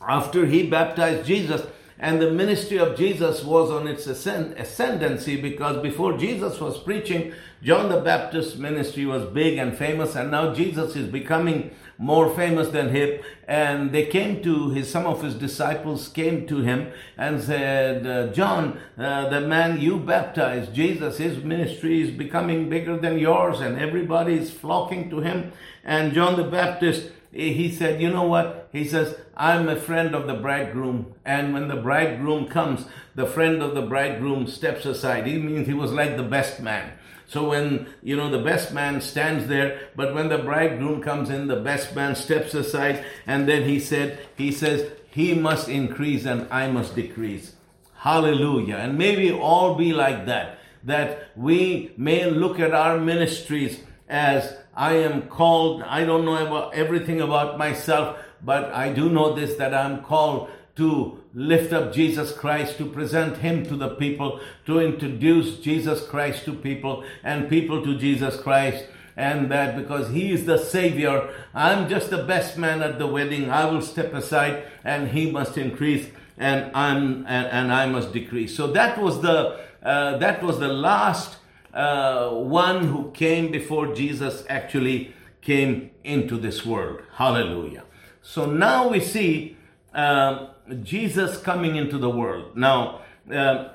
after 0.00 0.44
he 0.44 0.68
baptized 0.68 1.26
Jesus, 1.26 1.66
and 1.98 2.20
the 2.20 2.30
ministry 2.30 2.78
of 2.78 2.96
Jesus 2.96 3.42
was 3.42 3.70
on 3.70 3.88
its 3.88 4.06
ascendancy 4.06 5.40
because 5.40 5.82
before 5.82 6.18
Jesus 6.18 6.60
was 6.60 6.78
preaching, 6.78 7.32
John 7.62 7.88
the 7.88 8.00
Baptist's 8.00 8.56
ministry 8.56 9.06
was 9.06 9.24
big 9.24 9.56
and 9.56 9.76
famous, 9.76 10.14
and 10.14 10.30
now 10.30 10.52
Jesus 10.52 10.94
is 10.94 11.08
becoming 11.08 11.70
more 11.98 12.34
famous 12.34 12.68
than 12.68 12.90
him. 12.90 13.20
And 13.48 13.92
they 13.92 14.06
came 14.06 14.42
to 14.42 14.70
his, 14.70 14.90
some 14.90 15.06
of 15.06 15.22
his 15.22 15.34
disciples 15.34 16.08
came 16.08 16.46
to 16.48 16.58
him 16.58 16.92
and 17.16 17.42
said, 17.42 18.06
uh, 18.06 18.32
John, 18.32 18.78
uh, 18.98 19.30
the 19.30 19.40
man 19.40 19.80
you 19.80 19.98
baptized, 19.98 20.74
Jesus, 20.74 21.16
his 21.16 21.42
ministry 21.42 22.02
is 22.02 22.10
becoming 22.10 22.68
bigger 22.68 22.98
than 22.98 23.18
yours, 23.18 23.60
and 23.60 23.78
everybody 23.78 24.34
is 24.34 24.50
flocking 24.50 25.08
to 25.08 25.20
him. 25.20 25.52
And 25.82 26.12
John 26.12 26.36
the 26.36 26.44
Baptist 26.44 27.10
he 27.36 27.70
said, 27.70 28.00
You 28.00 28.10
know 28.10 28.26
what? 28.26 28.68
He 28.72 28.84
says, 28.84 29.16
I'm 29.36 29.68
a 29.68 29.76
friend 29.76 30.14
of 30.14 30.26
the 30.26 30.34
bridegroom. 30.34 31.14
And 31.24 31.52
when 31.52 31.68
the 31.68 31.76
bridegroom 31.76 32.48
comes, 32.48 32.86
the 33.14 33.26
friend 33.26 33.62
of 33.62 33.74
the 33.74 33.82
bridegroom 33.82 34.46
steps 34.46 34.86
aside. 34.86 35.26
He 35.26 35.38
means 35.38 35.66
he 35.66 35.74
was 35.74 35.92
like 35.92 36.16
the 36.16 36.22
best 36.22 36.60
man. 36.60 36.92
So 37.28 37.48
when, 37.48 37.88
you 38.02 38.16
know, 38.16 38.30
the 38.30 38.42
best 38.42 38.72
man 38.72 39.00
stands 39.00 39.48
there, 39.48 39.88
but 39.96 40.14
when 40.14 40.28
the 40.28 40.38
bridegroom 40.38 41.02
comes 41.02 41.28
in, 41.28 41.48
the 41.48 41.56
best 41.56 41.94
man 41.94 42.14
steps 42.14 42.54
aside. 42.54 43.04
And 43.26 43.48
then 43.48 43.64
he 43.64 43.80
said, 43.80 44.20
he 44.36 44.52
says, 44.52 44.90
he 45.10 45.34
must 45.34 45.68
increase 45.68 46.24
and 46.24 46.46
I 46.52 46.70
must 46.70 46.94
decrease. 46.94 47.54
Hallelujah. 47.96 48.76
And 48.76 48.96
maybe 48.96 49.32
all 49.32 49.74
be 49.74 49.92
like 49.92 50.26
that, 50.26 50.58
that 50.84 51.30
we 51.34 51.92
may 51.96 52.30
look 52.30 52.60
at 52.60 52.72
our 52.72 52.98
ministries 52.98 53.80
as 54.08 54.56
I 54.76 54.94
am 54.94 55.22
called. 55.22 55.82
I 55.82 56.04
don't 56.04 56.24
know 56.24 56.46
about 56.46 56.74
everything 56.74 57.20
about 57.20 57.58
myself, 57.58 58.18
but 58.44 58.72
I 58.72 58.92
do 58.92 59.08
know 59.08 59.34
this 59.34 59.56
that 59.56 59.74
I'm 59.74 60.02
called 60.02 60.50
to 60.76 61.18
lift 61.32 61.72
up 61.72 61.92
Jesus 61.92 62.32
Christ, 62.32 62.76
to 62.78 62.84
present 62.84 63.38
Him 63.38 63.64
to 63.66 63.76
the 63.76 63.88
people, 63.96 64.40
to 64.66 64.80
introduce 64.80 65.58
Jesus 65.58 66.06
Christ 66.06 66.44
to 66.44 66.52
people 66.52 67.04
and 67.24 67.48
people 67.48 67.82
to 67.82 67.96
Jesus 67.96 68.38
Christ. 68.38 68.84
And 69.16 69.50
that 69.50 69.76
because 69.76 70.10
He 70.10 70.30
is 70.30 70.44
the 70.44 70.58
Savior, 70.58 71.32
I'm 71.54 71.88
just 71.88 72.10
the 72.10 72.24
best 72.24 72.58
man 72.58 72.82
at 72.82 72.98
the 72.98 73.06
wedding. 73.06 73.50
I 73.50 73.64
will 73.64 73.80
step 73.80 74.12
aside 74.12 74.64
and 74.84 75.08
He 75.08 75.30
must 75.30 75.56
increase 75.56 76.06
and 76.38 76.70
I'm 76.74 77.26
and, 77.26 77.46
and 77.46 77.72
I 77.72 77.86
must 77.86 78.12
decrease. 78.12 78.54
So 78.54 78.66
that 78.72 79.00
was 79.00 79.22
the 79.22 79.58
uh, 79.82 80.18
that 80.18 80.42
was 80.42 80.58
the 80.58 80.68
last 80.68 81.36
uh, 81.76 82.30
one 82.30 82.88
who 82.88 83.10
came 83.12 83.52
before 83.52 83.94
Jesus 83.94 84.44
actually 84.48 85.14
came 85.42 85.90
into 86.02 86.38
this 86.38 86.64
world. 86.64 87.02
Hallelujah. 87.14 87.84
So 88.22 88.46
now 88.46 88.88
we 88.88 89.00
see 89.00 89.56
uh, 89.94 90.48
Jesus 90.82 91.38
coming 91.38 91.76
into 91.76 91.98
the 91.98 92.08
world. 92.10 92.56
Now, 92.56 93.02
uh, 93.30 93.68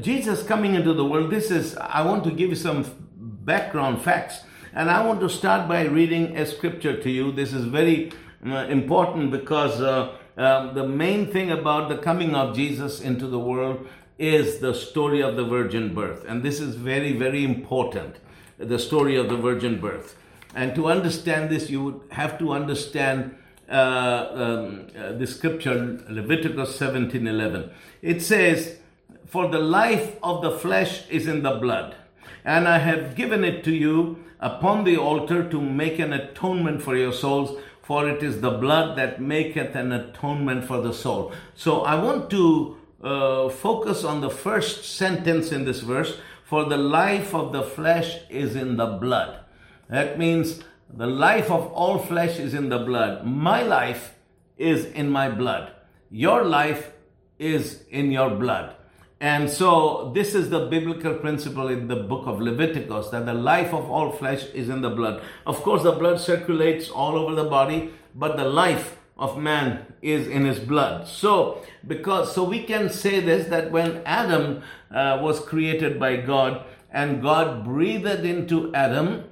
Jesus 0.00 0.42
coming 0.42 0.74
into 0.74 0.92
the 0.92 1.04
world, 1.04 1.30
this 1.30 1.50
is, 1.50 1.76
I 1.76 2.02
want 2.02 2.24
to 2.24 2.30
give 2.30 2.50
you 2.50 2.56
some 2.56 2.84
background 3.16 4.02
facts. 4.02 4.40
And 4.74 4.90
I 4.90 5.04
want 5.06 5.20
to 5.20 5.28
start 5.30 5.66
by 5.66 5.84
reading 5.86 6.36
a 6.36 6.44
scripture 6.44 7.00
to 7.00 7.10
you. 7.10 7.32
This 7.32 7.54
is 7.54 7.64
very 7.64 8.12
uh, 8.46 8.66
important 8.68 9.30
because 9.30 9.80
uh, 9.80 10.14
uh, 10.36 10.72
the 10.74 10.86
main 10.86 11.32
thing 11.32 11.50
about 11.50 11.88
the 11.88 11.96
coming 11.96 12.34
of 12.34 12.54
Jesus 12.54 13.00
into 13.00 13.26
the 13.26 13.38
world 13.38 13.88
is 14.18 14.58
the 14.58 14.74
story 14.74 15.20
of 15.22 15.36
the 15.36 15.44
virgin 15.44 15.94
birth. 15.94 16.24
And 16.26 16.42
this 16.42 16.60
is 16.60 16.74
very, 16.74 17.12
very 17.12 17.44
important 17.44 18.16
the 18.58 18.78
story 18.78 19.16
of 19.16 19.28
the 19.28 19.36
virgin 19.36 19.80
birth. 19.80 20.16
And 20.54 20.74
to 20.74 20.86
understand 20.86 21.50
this, 21.50 21.68
you 21.68 21.84
would 21.84 22.00
have 22.10 22.38
to 22.38 22.52
understand 22.52 23.36
uh, 23.68 24.28
um, 24.32 24.86
uh, 24.96 25.12
the 25.12 25.26
scripture, 25.26 25.98
Leviticus 26.08 26.78
17:11. 26.78 27.70
It 28.00 28.22
says, 28.22 28.78
"For 29.26 29.48
the 29.48 29.58
life 29.58 30.16
of 30.22 30.40
the 30.40 30.52
flesh 30.52 31.08
is 31.10 31.26
in 31.26 31.42
the 31.42 31.56
blood, 31.56 31.96
and 32.44 32.68
I 32.68 32.78
have 32.78 33.16
given 33.16 33.44
it 33.44 33.64
to 33.64 33.72
you 33.72 34.18
upon 34.40 34.84
the 34.84 34.96
altar 34.96 35.42
to 35.42 35.60
make 35.60 35.98
an 35.98 36.12
atonement 36.12 36.82
for 36.82 36.96
your 36.96 37.12
souls." 37.12 37.58
For 37.82 38.08
it 38.08 38.20
is 38.20 38.40
the 38.40 38.50
blood 38.50 38.96
that 38.98 39.20
maketh 39.20 39.76
an 39.76 39.92
atonement 39.92 40.64
for 40.64 40.80
the 40.80 40.92
soul. 40.92 41.32
So 41.54 41.82
I 41.82 41.94
want 41.94 42.30
to 42.30 42.76
uh, 43.02 43.48
focus 43.48 44.04
on 44.04 44.20
the 44.20 44.30
first 44.30 44.84
sentence 44.96 45.52
in 45.52 45.64
this 45.64 45.80
verse. 45.80 46.18
For 46.44 46.64
the 46.64 46.76
life 46.76 47.34
of 47.34 47.52
the 47.52 47.62
flesh 47.62 48.18
is 48.30 48.54
in 48.54 48.76
the 48.76 48.86
blood. 48.86 49.40
That 49.88 50.18
means 50.18 50.62
the 50.88 51.06
life 51.06 51.50
of 51.50 51.72
all 51.72 51.98
flesh 51.98 52.38
is 52.38 52.54
in 52.54 52.68
the 52.68 52.78
blood. 52.78 53.26
My 53.26 53.62
life 53.62 54.14
is 54.56 54.84
in 54.84 55.10
my 55.10 55.28
blood. 55.28 55.72
Your 56.10 56.44
life 56.44 56.92
is 57.38 57.82
in 57.90 58.12
your 58.12 58.30
blood. 58.30 58.76
And 59.20 59.48
so 59.48 60.12
this 60.14 60.34
is 60.34 60.50
the 60.50 60.66
biblical 60.66 61.14
principle 61.14 61.68
in 61.68 61.88
the 61.88 61.96
book 61.96 62.26
of 62.26 62.40
Leviticus 62.40 63.08
that 63.08 63.24
the 63.24 63.34
life 63.34 63.72
of 63.72 63.90
all 63.90 64.12
flesh 64.12 64.44
is 64.54 64.68
in 64.68 64.82
the 64.82 64.90
blood. 64.90 65.22
Of 65.46 65.62
course, 65.62 65.82
the 65.82 65.92
blood 65.92 66.20
circulates 66.20 66.90
all 66.90 67.16
over 67.16 67.34
the 67.34 67.48
body, 67.48 67.92
but 68.14 68.36
the 68.36 68.44
life 68.44 68.98
of 69.16 69.38
man 69.38 69.94
is 70.02 70.26
in 70.26 70.44
his 70.44 70.58
blood. 70.58 71.08
So, 71.08 71.62
because 71.86 72.34
so 72.34 72.44
we 72.44 72.62
can 72.64 72.90
say 72.90 73.20
this 73.20 73.48
that 73.48 73.70
when 73.70 74.02
Adam 74.04 74.62
uh, 74.90 75.18
was 75.22 75.40
created 75.40 75.98
by 75.98 76.16
God 76.16 76.64
and 76.90 77.22
God 77.22 77.64
breathed 77.64 78.24
into 78.24 78.74
Adam 78.74 79.24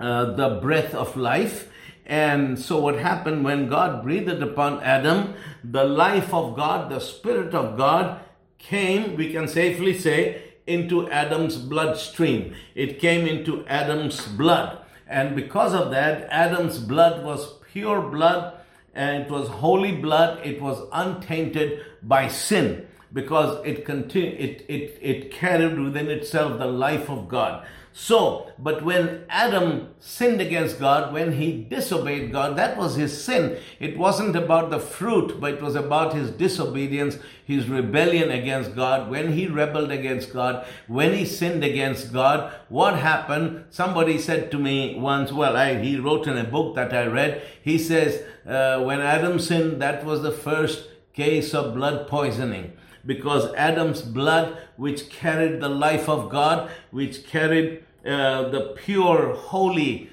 uh, 0.00 0.32
the 0.32 0.60
breath 0.60 0.94
of 0.94 1.16
life. 1.16 1.70
And 2.06 2.58
so, 2.58 2.80
what 2.80 2.98
happened 2.98 3.44
when 3.44 3.68
God 3.68 4.02
breathed 4.02 4.42
upon 4.42 4.82
Adam, 4.82 5.34
the 5.62 5.84
life 5.84 6.32
of 6.32 6.56
God, 6.56 6.90
the 6.90 7.00
Spirit 7.00 7.54
of 7.54 7.76
God 7.76 8.20
came, 8.58 9.16
we 9.16 9.30
can 9.30 9.46
safely 9.46 9.96
say, 9.96 10.42
into 10.66 11.10
Adam's 11.10 11.56
bloodstream. 11.56 12.54
It 12.74 12.98
came 12.98 13.26
into 13.26 13.66
Adam's 13.66 14.26
blood. 14.26 14.78
And 15.06 15.34
because 15.34 15.74
of 15.74 15.90
that, 15.90 16.28
Adam's 16.30 16.78
blood 16.78 17.24
was 17.24 17.54
pure 17.72 18.02
blood 18.02 18.57
and 18.94 19.22
it 19.22 19.30
was 19.30 19.48
holy 19.48 19.92
blood. 19.92 20.44
It 20.46 20.60
was 20.60 20.86
untainted 20.92 21.80
by 22.02 22.28
sin 22.28 22.86
because 23.12 23.64
it, 23.64 23.84
continu- 23.86 24.38
it, 24.38 24.64
it, 24.68 24.98
it 25.00 25.30
carried 25.30 25.78
within 25.78 26.08
itself 26.08 26.58
the 26.58 26.66
life 26.66 27.08
of 27.08 27.28
God. 27.28 27.66
So, 28.00 28.52
but 28.60 28.84
when 28.84 29.24
Adam 29.28 29.88
sinned 29.98 30.40
against 30.40 30.78
God, 30.78 31.12
when 31.12 31.32
he 31.32 31.64
disobeyed 31.64 32.30
God, 32.30 32.56
that 32.56 32.76
was 32.76 32.94
his 32.94 33.24
sin. 33.24 33.58
It 33.80 33.98
wasn't 33.98 34.36
about 34.36 34.70
the 34.70 34.78
fruit, 34.78 35.40
but 35.40 35.54
it 35.54 35.60
was 35.60 35.74
about 35.74 36.14
his 36.14 36.30
disobedience, 36.30 37.18
his 37.44 37.68
rebellion 37.68 38.30
against 38.30 38.76
God. 38.76 39.10
When 39.10 39.32
he 39.32 39.48
rebelled 39.48 39.90
against 39.90 40.32
God, 40.32 40.64
when 40.86 41.12
he 41.12 41.24
sinned 41.24 41.64
against 41.64 42.12
God, 42.12 42.54
what 42.68 43.00
happened? 43.00 43.64
Somebody 43.70 44.16
said 44.18 44.52
to 44.52 44.58
me 44.58 44.96
once, 44.96 45.32
well, 45.32 45.56
I, 45.56 45.82
he 45.82 45.98
wrote 45.98 46.28
in 46.28 46.38
a 46.38 46.44
book 46.44 46.76
that 46.76 46.94
I 46.94 47.06
read, 47.06 47.42
he 47.60 47.78
says, 47.78 48.22
uh, 48.46 48.80
when 48.84 49.00
Adam 49.00 49.40
sinned, 49.40 49.82
that 49.82 50.04
was 50.04 50.22
the 50.22 50.30
first 50.30 50.86
case 51.14 51.52
of 51.52 51.74
blood 51.74 52.06
poisoning 52.06 52.74
because 53.04 53.52
Adam's 53.54 54.02
blood, 54.02 54.56
which 54.76 55.10
carried 55.10 55.60
the 55.60 55.68
life 55.68 56.08
of 56.08 56.30
God, 56.30 56.70
which 56.90 57.26
carried 57.26 57.82
uh, 58.04 58.48
the 58.48 58.74
pure, 58.76 59.34
holy 59.34 60.10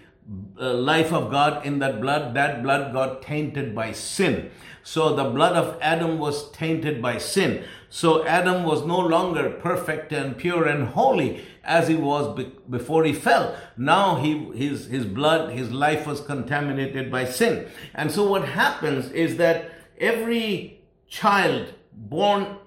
uh, 0.60 0.74
life 0.74 1.14
of 1.14 1.30
God 1.30 1.66
in 1.66 1.80
that 1.80 2.02
blood, 2.02 2.34
that 2.36 2.64
blood 2.64 2.94
got 2.94 3.22
tainted 3.22 3.76
by 3.76 3.92
sin. 3.92 4.50
So 4.82 5.16
the 5.16 5.26
blood 5.26 5.56
of 5.56 5.78
Adam 5.82 6.20
was 6.20 6.52
tainted 6.52 7.02
by 7.02 7.18
sin. 7.18 7.64
So 7.90 8.26
Adam 8.26 8.64
was 8.64 8.86
no 8.86 9.00
longer 9.00 9.50
perfect 9.50 10.12
and 10.12 10.38
pure 10.38 10.68
and 10.68 10.88
holy 10.88 11.44
as 11.64 11.88
he 11.88 11.96
was 11.96 12.36
be- 12.36 12.52
before 12.70 13.04
he 13.04 13.14
fell. 13.14 13.56
Now 13.78 14.18
he, 14.18 14.52
his, 14.54 14.88
his 14.88 15.06
blood, 15.06 15.52
his 15.52 15.72
life 15.72 16.06
was 16.06 16.22
contaminated 16.22 17.12
by 17.12 17.26
sin. 17.26 17.68
And 17.94 18.12
so 18.12 18.30
what 18.30 18.48
happens 18.48 19.12
is 19.12 19.38
that 19.38 19.72
every 20.00 20.82
child 21.08 21.74
born 21.94 22.58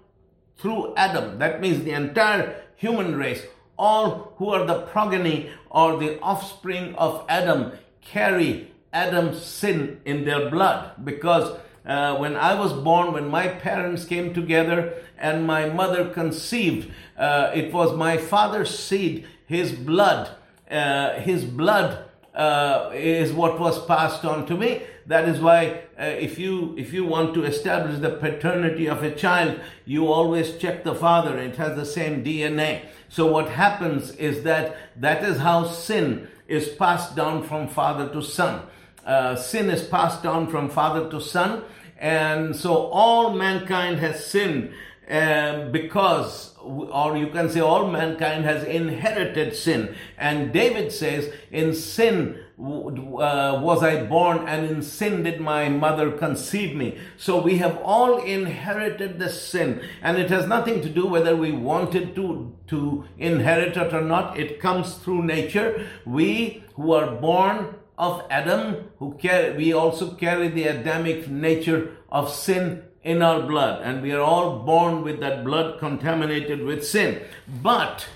through 0.56 0.94
Adam, 0.96 1.38
that 1.38 1.60
means 1.60 1.84
the 1.84 1.92
entire 1.92 2.64
human 2.74 3.16
race, 3.16 3.42
all 3.78 4.32
who 4.36 4.50
are 4.50 4.64
the 4.64 4.82
progeny 4.82 5.50
or 5.70 5.96
the 5.96 6.20
offspring 6.20 6.94
of 6.96 7.24
Adam 7.28 7.72
carry 8.00 8.72
Adam's 8.92 9.42
sin 9.42 10.00
in 10.04 10.24
their 10.24 10.50
blood 10.50 11.04
because 11.04 11.58
uh, 11.86 12.16
when 12.16 12.36
I 12.36 12.54
was 12.54 12.72
born, 12.72 13.12
when 13.12 13.28
my 13.28 13.48
parents 13.48 14.04
came 14.04 14.34
together 14.34 14.94
and 15.16 15.46
my 15.46 15.68
mother 15.68 16.10
conceived, 16.10 16.90
uh, 17.16 17.50
it 17.54 17.72
was 17.72 17.96
my 17.96 18.16
father's 18.18 18.78
seed, 18.78 19.26
his 19.46 19.72
blood, 19.72 20.30
uh, 20.70 21.14
his 21.20 21.44
blood 21.44 22.04
uh, 22.34 22.90
is 22.92 23.32
what 23.32 23.58
was 23.58 23.84
passed 23.86 24.24
on 24.24 24.46
to 24.46 24.56
me. 24.56 24.82
That 25.08 25.26
is 25.26 25.40
why, 25.40 25.84
uh, 25.98 26.04
if 26.04 26.38
you 26.38 26.74
if 26.76 26.92
you 26.92 27.06
want 27.06 27.32
to 27.32 27.44
establish 27.44 27.98
the 27.98 28.10
paternity 28.10 28.86
of 28.86 29.02
a 29.02 29.10
child, 29.10 29.58
you 29.86 30.12
always 30.12 30.58
check 30.58 30.84
the 30.84 30.94
father. 30.94 31.38
It 31.38 31.56
has 31.56 31.76
the 31.76 31.86
same 31.86 32.22
DNA. 32.22 32.82
So 33.08 33.26
what 33.26 33.48
happens 33.48 34.14
is 34.16 34.42
that 34.42 34.76
that 34.96 35.24
is 35.24 35.38
how 35.38 35.64
sin 35.64 36.28
is 36.46 36.68
passed 36.68 37.16
down 37.16 37.42
from 37.44 37.68
father 37.68 38.12
to 38.12 38.22
son. 38.22 38.66
Uh, 39.06 39.34
sin 39.34 39.70
is 39.70 39.82
passed 39.82 40.22
down 40.22 40.46
from 40.48 40.68
father 40.68 41.10
to 41.10 41.22
son, 41.22 41.62
and 41.98 42.54
so 42.54 42.74
all 42.74 43.32
mankind 43.32 44.00
has 44.00 44.26
sinned 44.26 44.74
uh, 45.10 45.70
because 45.70 46.54
or 46.60 47.16
you 47.16 47.28
can 47.28 47.48
say 47.48 47.60
all 47.60 47.90
mankind 47.90 48.44
has 48.44 48.62
inherited 48.64 49.56
sin. 49.56 49.94
And 50.18 50.52
David 50.52 50.92
says, 50.92 51.32
in 51.50 51.74
sin 51.74 52.44
uh, 52.60 53.60
was 53.62 53.84
I 53.84 54.04
born, 54.04 54.48
and 54.48 54.68
in 54.68 54.82
sin 54.82 55.22
did 55.22 55.40
my 55.40 55.68
mother 55.68 56.10
conceive 56.10 56.74
me. 56.74 56.98
So 57.16 57.40
we 57.40 57.58
have 57.58 57.78
all 57.84 58.18
inherited 58.20 59.18
the 59.18 59.30
sin, 59.30 59.80
and 60.02 60.18
it 60.18 60.28
has 60.30 60.46
nothing 60.46 60.80
to 60.82 60.88
do 60.88 61.06
whether 61.06 61.36
we 61.36 61.52
wanted 61.52 62.16
to, 62.16 62.56
to 62.66 63.04
inherit 63.16 63.76
it 63.76 63.94
or 63.94 64.02
not. 64.02 64.38
It 64.38 64.58
comes 64.58 64.94
through 64.94 65.22
nature. 65.24 65.86
We 66.04 66.64
who 66.74 66.92
are 66.92 67.14
born 67.14 67.76
of 67.96 68.24
Adam, 68.30 68.90
who 68.98 69.14
carry, 69.14 69.56
we 69.56 69.72
also 69.72 70.14
carry 70.14 70.48
the 70.48 70.64
Adamic 70.64 71.28
nature 71.28 71.96
of 72.10 72.32
sin 72.32 72.82
in 73.02 73.22
our 73.22 73.42
blood, 73.42 73.82
and 73.82 74.02
we 74.02 74.12
are 74.12 74.20
all 74.20 74.60
born 74.60 75.02
with 75.02 75.20
that 75.20 75.44
blood 75.44 75.78
contaminated 75.78 76.64
with 76.64 76.86
sin. 76.86 77.22
But 77.62 78.08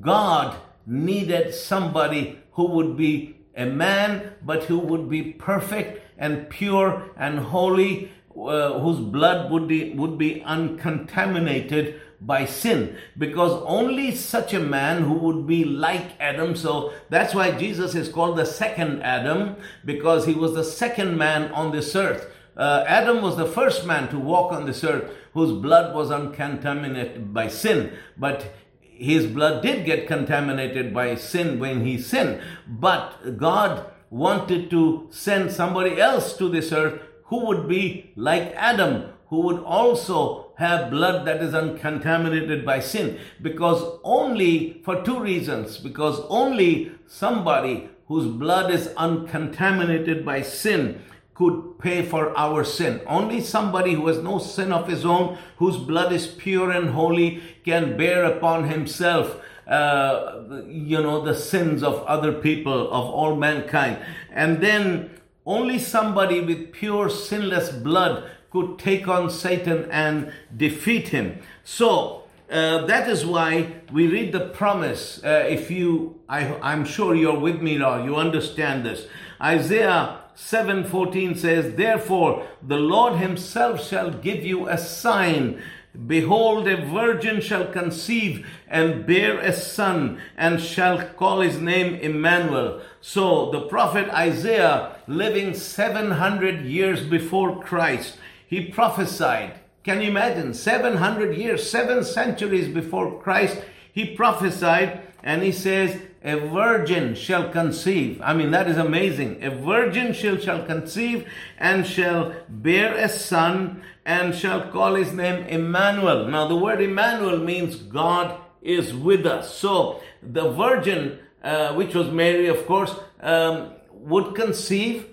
God 0.00 0.56
needed 0.86 1.52
somebody 1.52 2.38
who 2.52 2.66
would 2.66 2.96
be 2.96 3.37
a 3.58 3.66
man, 3.66 4.32
but 4.42 4.64
who 4.64 4.78
would 4.78 5.10
be 5.10 5.32
perfect 5.32 6.00
and 6.16 6.48
pure 6.48 7.10
and 7.16 7.38
holy, 7.40 8.10
uh, 8.34 8.78
whose 8.78 9.00
blood 9.00 9.50
would 9.50 9.66
be, 9.68 9.92
would 9.94 10.16
be 10.16 10.42
uncontaminated 10.42 12.00
by 12.20 12.44
sin 12.44 12.96
because 13.16 13.52
only 13.64 14.14
such 14.14 14.52
a 14.52 14.60
man 14.60 15.02
who 15.02 15.14
would 15.14 15.46
be 15.46 15.64
like 15.64 16.12
Adam. 16.20 16.56
So 16.56 16.92
that's 17.10 17.34
why 17.34 17.50
Jesus 17.52 17.94
is 17.94 18.08
called 18.08 18.38
the 18.38 18.46
second 18.46 19.02
Adam 19.02 19.56
because 19.84 20.26
he 20.26 20.34
was 20.34 20.54
the 20.54 20.64
second 20.64 21.16
man 21.16 21.52
on 21.52 21.72
this 21.72 21.94
earth. 21.94 22.30
Uh, 22.56 22.84
Adam 22.88 23.22
was 23.22 23.36
the 23.36 23.46
first 23.46 23.86
man 23.86 24.08
to 24.08 24.18
walk 24.18 24.52
on 24.52 24.66
this 24.66 24.82
earth 24.82 25.12
whose 25.32 25.52
blood 25.52 25.94
was 25.94 26.10
uncontaminated 26.10 27.32
by 27.32 27.46
sin, 27.46 27.92
but 28.16 28.52
his 28.98 29.26
blood 29.26 29.62
did 29.62 29.84
get 29.86 30.06
contaminated 30.06 30.92
by 30.92 31.14
sin 31.14 31.58
when 31.58 31.84
he 31.84 31.98
sinned. 31.98 32.40
But 32.66 33.38
God 33.38 33.90
wanted 34.10 34.70
to 34.70 35.06
send 35.10 35.52
somebody 35.52 36.00
else 36.00 36.36
to 36.36 36.48
this 36.48 36.72
earth 36.72 37.00
who 37.24 37.46
would 37.46 37.68
be 37.68 38.12
like 38.16 38.52
Adam, 38.54 39.12
who 39.28 39.40
would 39.42 39.62
also 39.62 40.52
have 40.56 40.90
blood 40.90 41.26
that 41.26 41.42
is 41.42 41.54
uncontaminated 41.54 42.64
by 42.64 42.80
sin. 42.80 43.18
Because 43.40 43.98
only, 44.02 44.80
for 44.84 45.02
two 45.02 45.20
reasons, 45.20 45.78
because 45.78 46.20
only 46.28 46.92
somebody 47.06 47.88
whose 48.08 48.26
blood 48.26 48.70
is 48.70 48.88
uncontaminated 48.96 50.24
by 50.24 50.42
sin 50.42 51.00
could 51.38 51.78
pay 51.78 52.02
for 52.02 52.36
our 52.36 52.64
sin. 52.64 53.00
Only 53.06 53.40
somebody 53.40 53.94
who 53.94 54.08
has 54.08 54.18
no 54.18 54.40
sin 54.40 54.72
of 54.72 54.88
his 54.88 55.06
own, 55.06 55.38
whose 55.58 55.76
blood 55.76 56.12
is 56.12 56.26
pure 56.26 56.72
and 56.72 56.90
holy, 56.90 57.40
can 57.64 57.96
bear 57.96 58.24
upon 58.24 58.68
himself. 58.68 59.40
Uh, 59.64 60.42
you 60.66 61.00
know, 61.00 61.24
the 61.24 61.34
sins 61.34 61.84
of 61.84 62.02
other 62.06 62.32
people, 62.32 62.88
of 62.90 63.04
all 63.04 63.36
mankind. 63.36 63.98
And 64.32 64.60
then 64.60 65.10
only 65.46 65.78
somebody 65.78 66.40
with 66.40 66.72
pure, 66.72 67.08
sinless 67.08 67.70
blood 67.70 68.28
could 68.50 68.78
take 68.80 69.06
on 69.06 69.30
Satan 69.30 69.88
and 69.92 70.32
defeat 70.56 71.08
him. 71.08 71.38
So, 71.62 72.24
uh, 72.50 72.86
that 72.86 73.08
is 73.08 73.24
why 73.24 73.74
we 73.92 74.08
read 74.08 74.32
the 74.32 74.48
promise. 74.48 75.22
Uh, 75.22 75.46
if 75.48 75.70
you, 75.70 76.18
I, 76.28 76.54
I'm 76.62 76.84
sure 76.84 77.14
you're 77.14 77.38
with 77.38 77.60
me 77.60 77.78
now, 77.78 78.02
you 78.02 78.16
understand 78.16 78.84
this. 78.84 79.06
Isaiah 79.40 80.18
7:14 80.38 81.36
says, 81.36 81.74
Therefore 81.74 82.46
the 82.62 82.76
Lord 82.76 83.14
himself 83.18 83.86
shall 83.86 84.10
give 84.10 84.44
you 84.44 84.68
a 84.68 84.78
sign. 84.78 85.60
Behold, 86.06 86.68
a 86.68 86.76
virgin 86.76 87.40
shall 87.40 87.66
conceive 87.66 88.46
and 88.68 89.04
bear 89.04 89.38
a 89.40 89.52
son, 89.52 90.20
and 90.36 90.60
shall 90.60 91.04
call 91.16 91.40
his 91.40 91.58
name 91.60 91.96
Emmanuel. 91.96 92.80
So 93.00 93.50
the 93.50 93.62
prophet 93.62 94.08
Isaiah, 94.10 94.96
living 95.08 95.54
700 95.54 96.64
years 96.64 97.04
before 97.04 97.60
Christ, 97.60 98.18
he 98.46 98.66
prophesied. 98.66 99.54
Can 99.82 100.00
you 100.00 100.08
imagine? 100.08 100.54
700 100.54 101.36
years, 101.36 101.68
seven 101.68 102.04
centuries 102.04 102.72
before 102.72 103.20
Christ, 103.20 103.60
he 103.92 104.14
prophesied 104.14 105.00
and 105.22 105.42
he 105.42 105.50
says, 105.50 106.00
a 106.22 106.36
virgin 106.36 107.14
shall 107.14 107.50
conceive. 107.50 108.20
I 108.22 108.34
mean, 108.34 108.50
that 108.50 108.68
is 108.68 108.76
amazing. 108.76 109.42
A 109.42 109.50
virgin 109.50 110.12
shall, 110.12 110.36
shall 110.38 110.64
conceive 110.64 111.28
and 111.58 111.86
shall 111.86 112.34
bear 112.48 112.94
a 112.94 113.08
son 113.08 113.82
and 114.04 114.34
shall 114.34 114.70
call 114.70 114.94
his 114.94 115.12
name 115.12 115.44
Emmanuel. 115.44 116.26
Now, 116.28 116.48
the 116.48 116.56
word 116.56 116.80
Emmanuel 116.80 117.38
means 117.38 117.76
God 117.76 118.40
is 118.62 118.92
with 118.92 119.26
us. 119.26 119.54
So, 119.54 120.00
the 120.22 120.50
virgin, 120.50 121.18
uh, 121.42 121.74
which 121.74 121.94
was 121.94 122.10
Mary, 122.10 122.48
of 122.48 122.66
course, 122.66 122.94
um, 123.20 123.72
would 123.92 124.34
conceive 124.34 125.06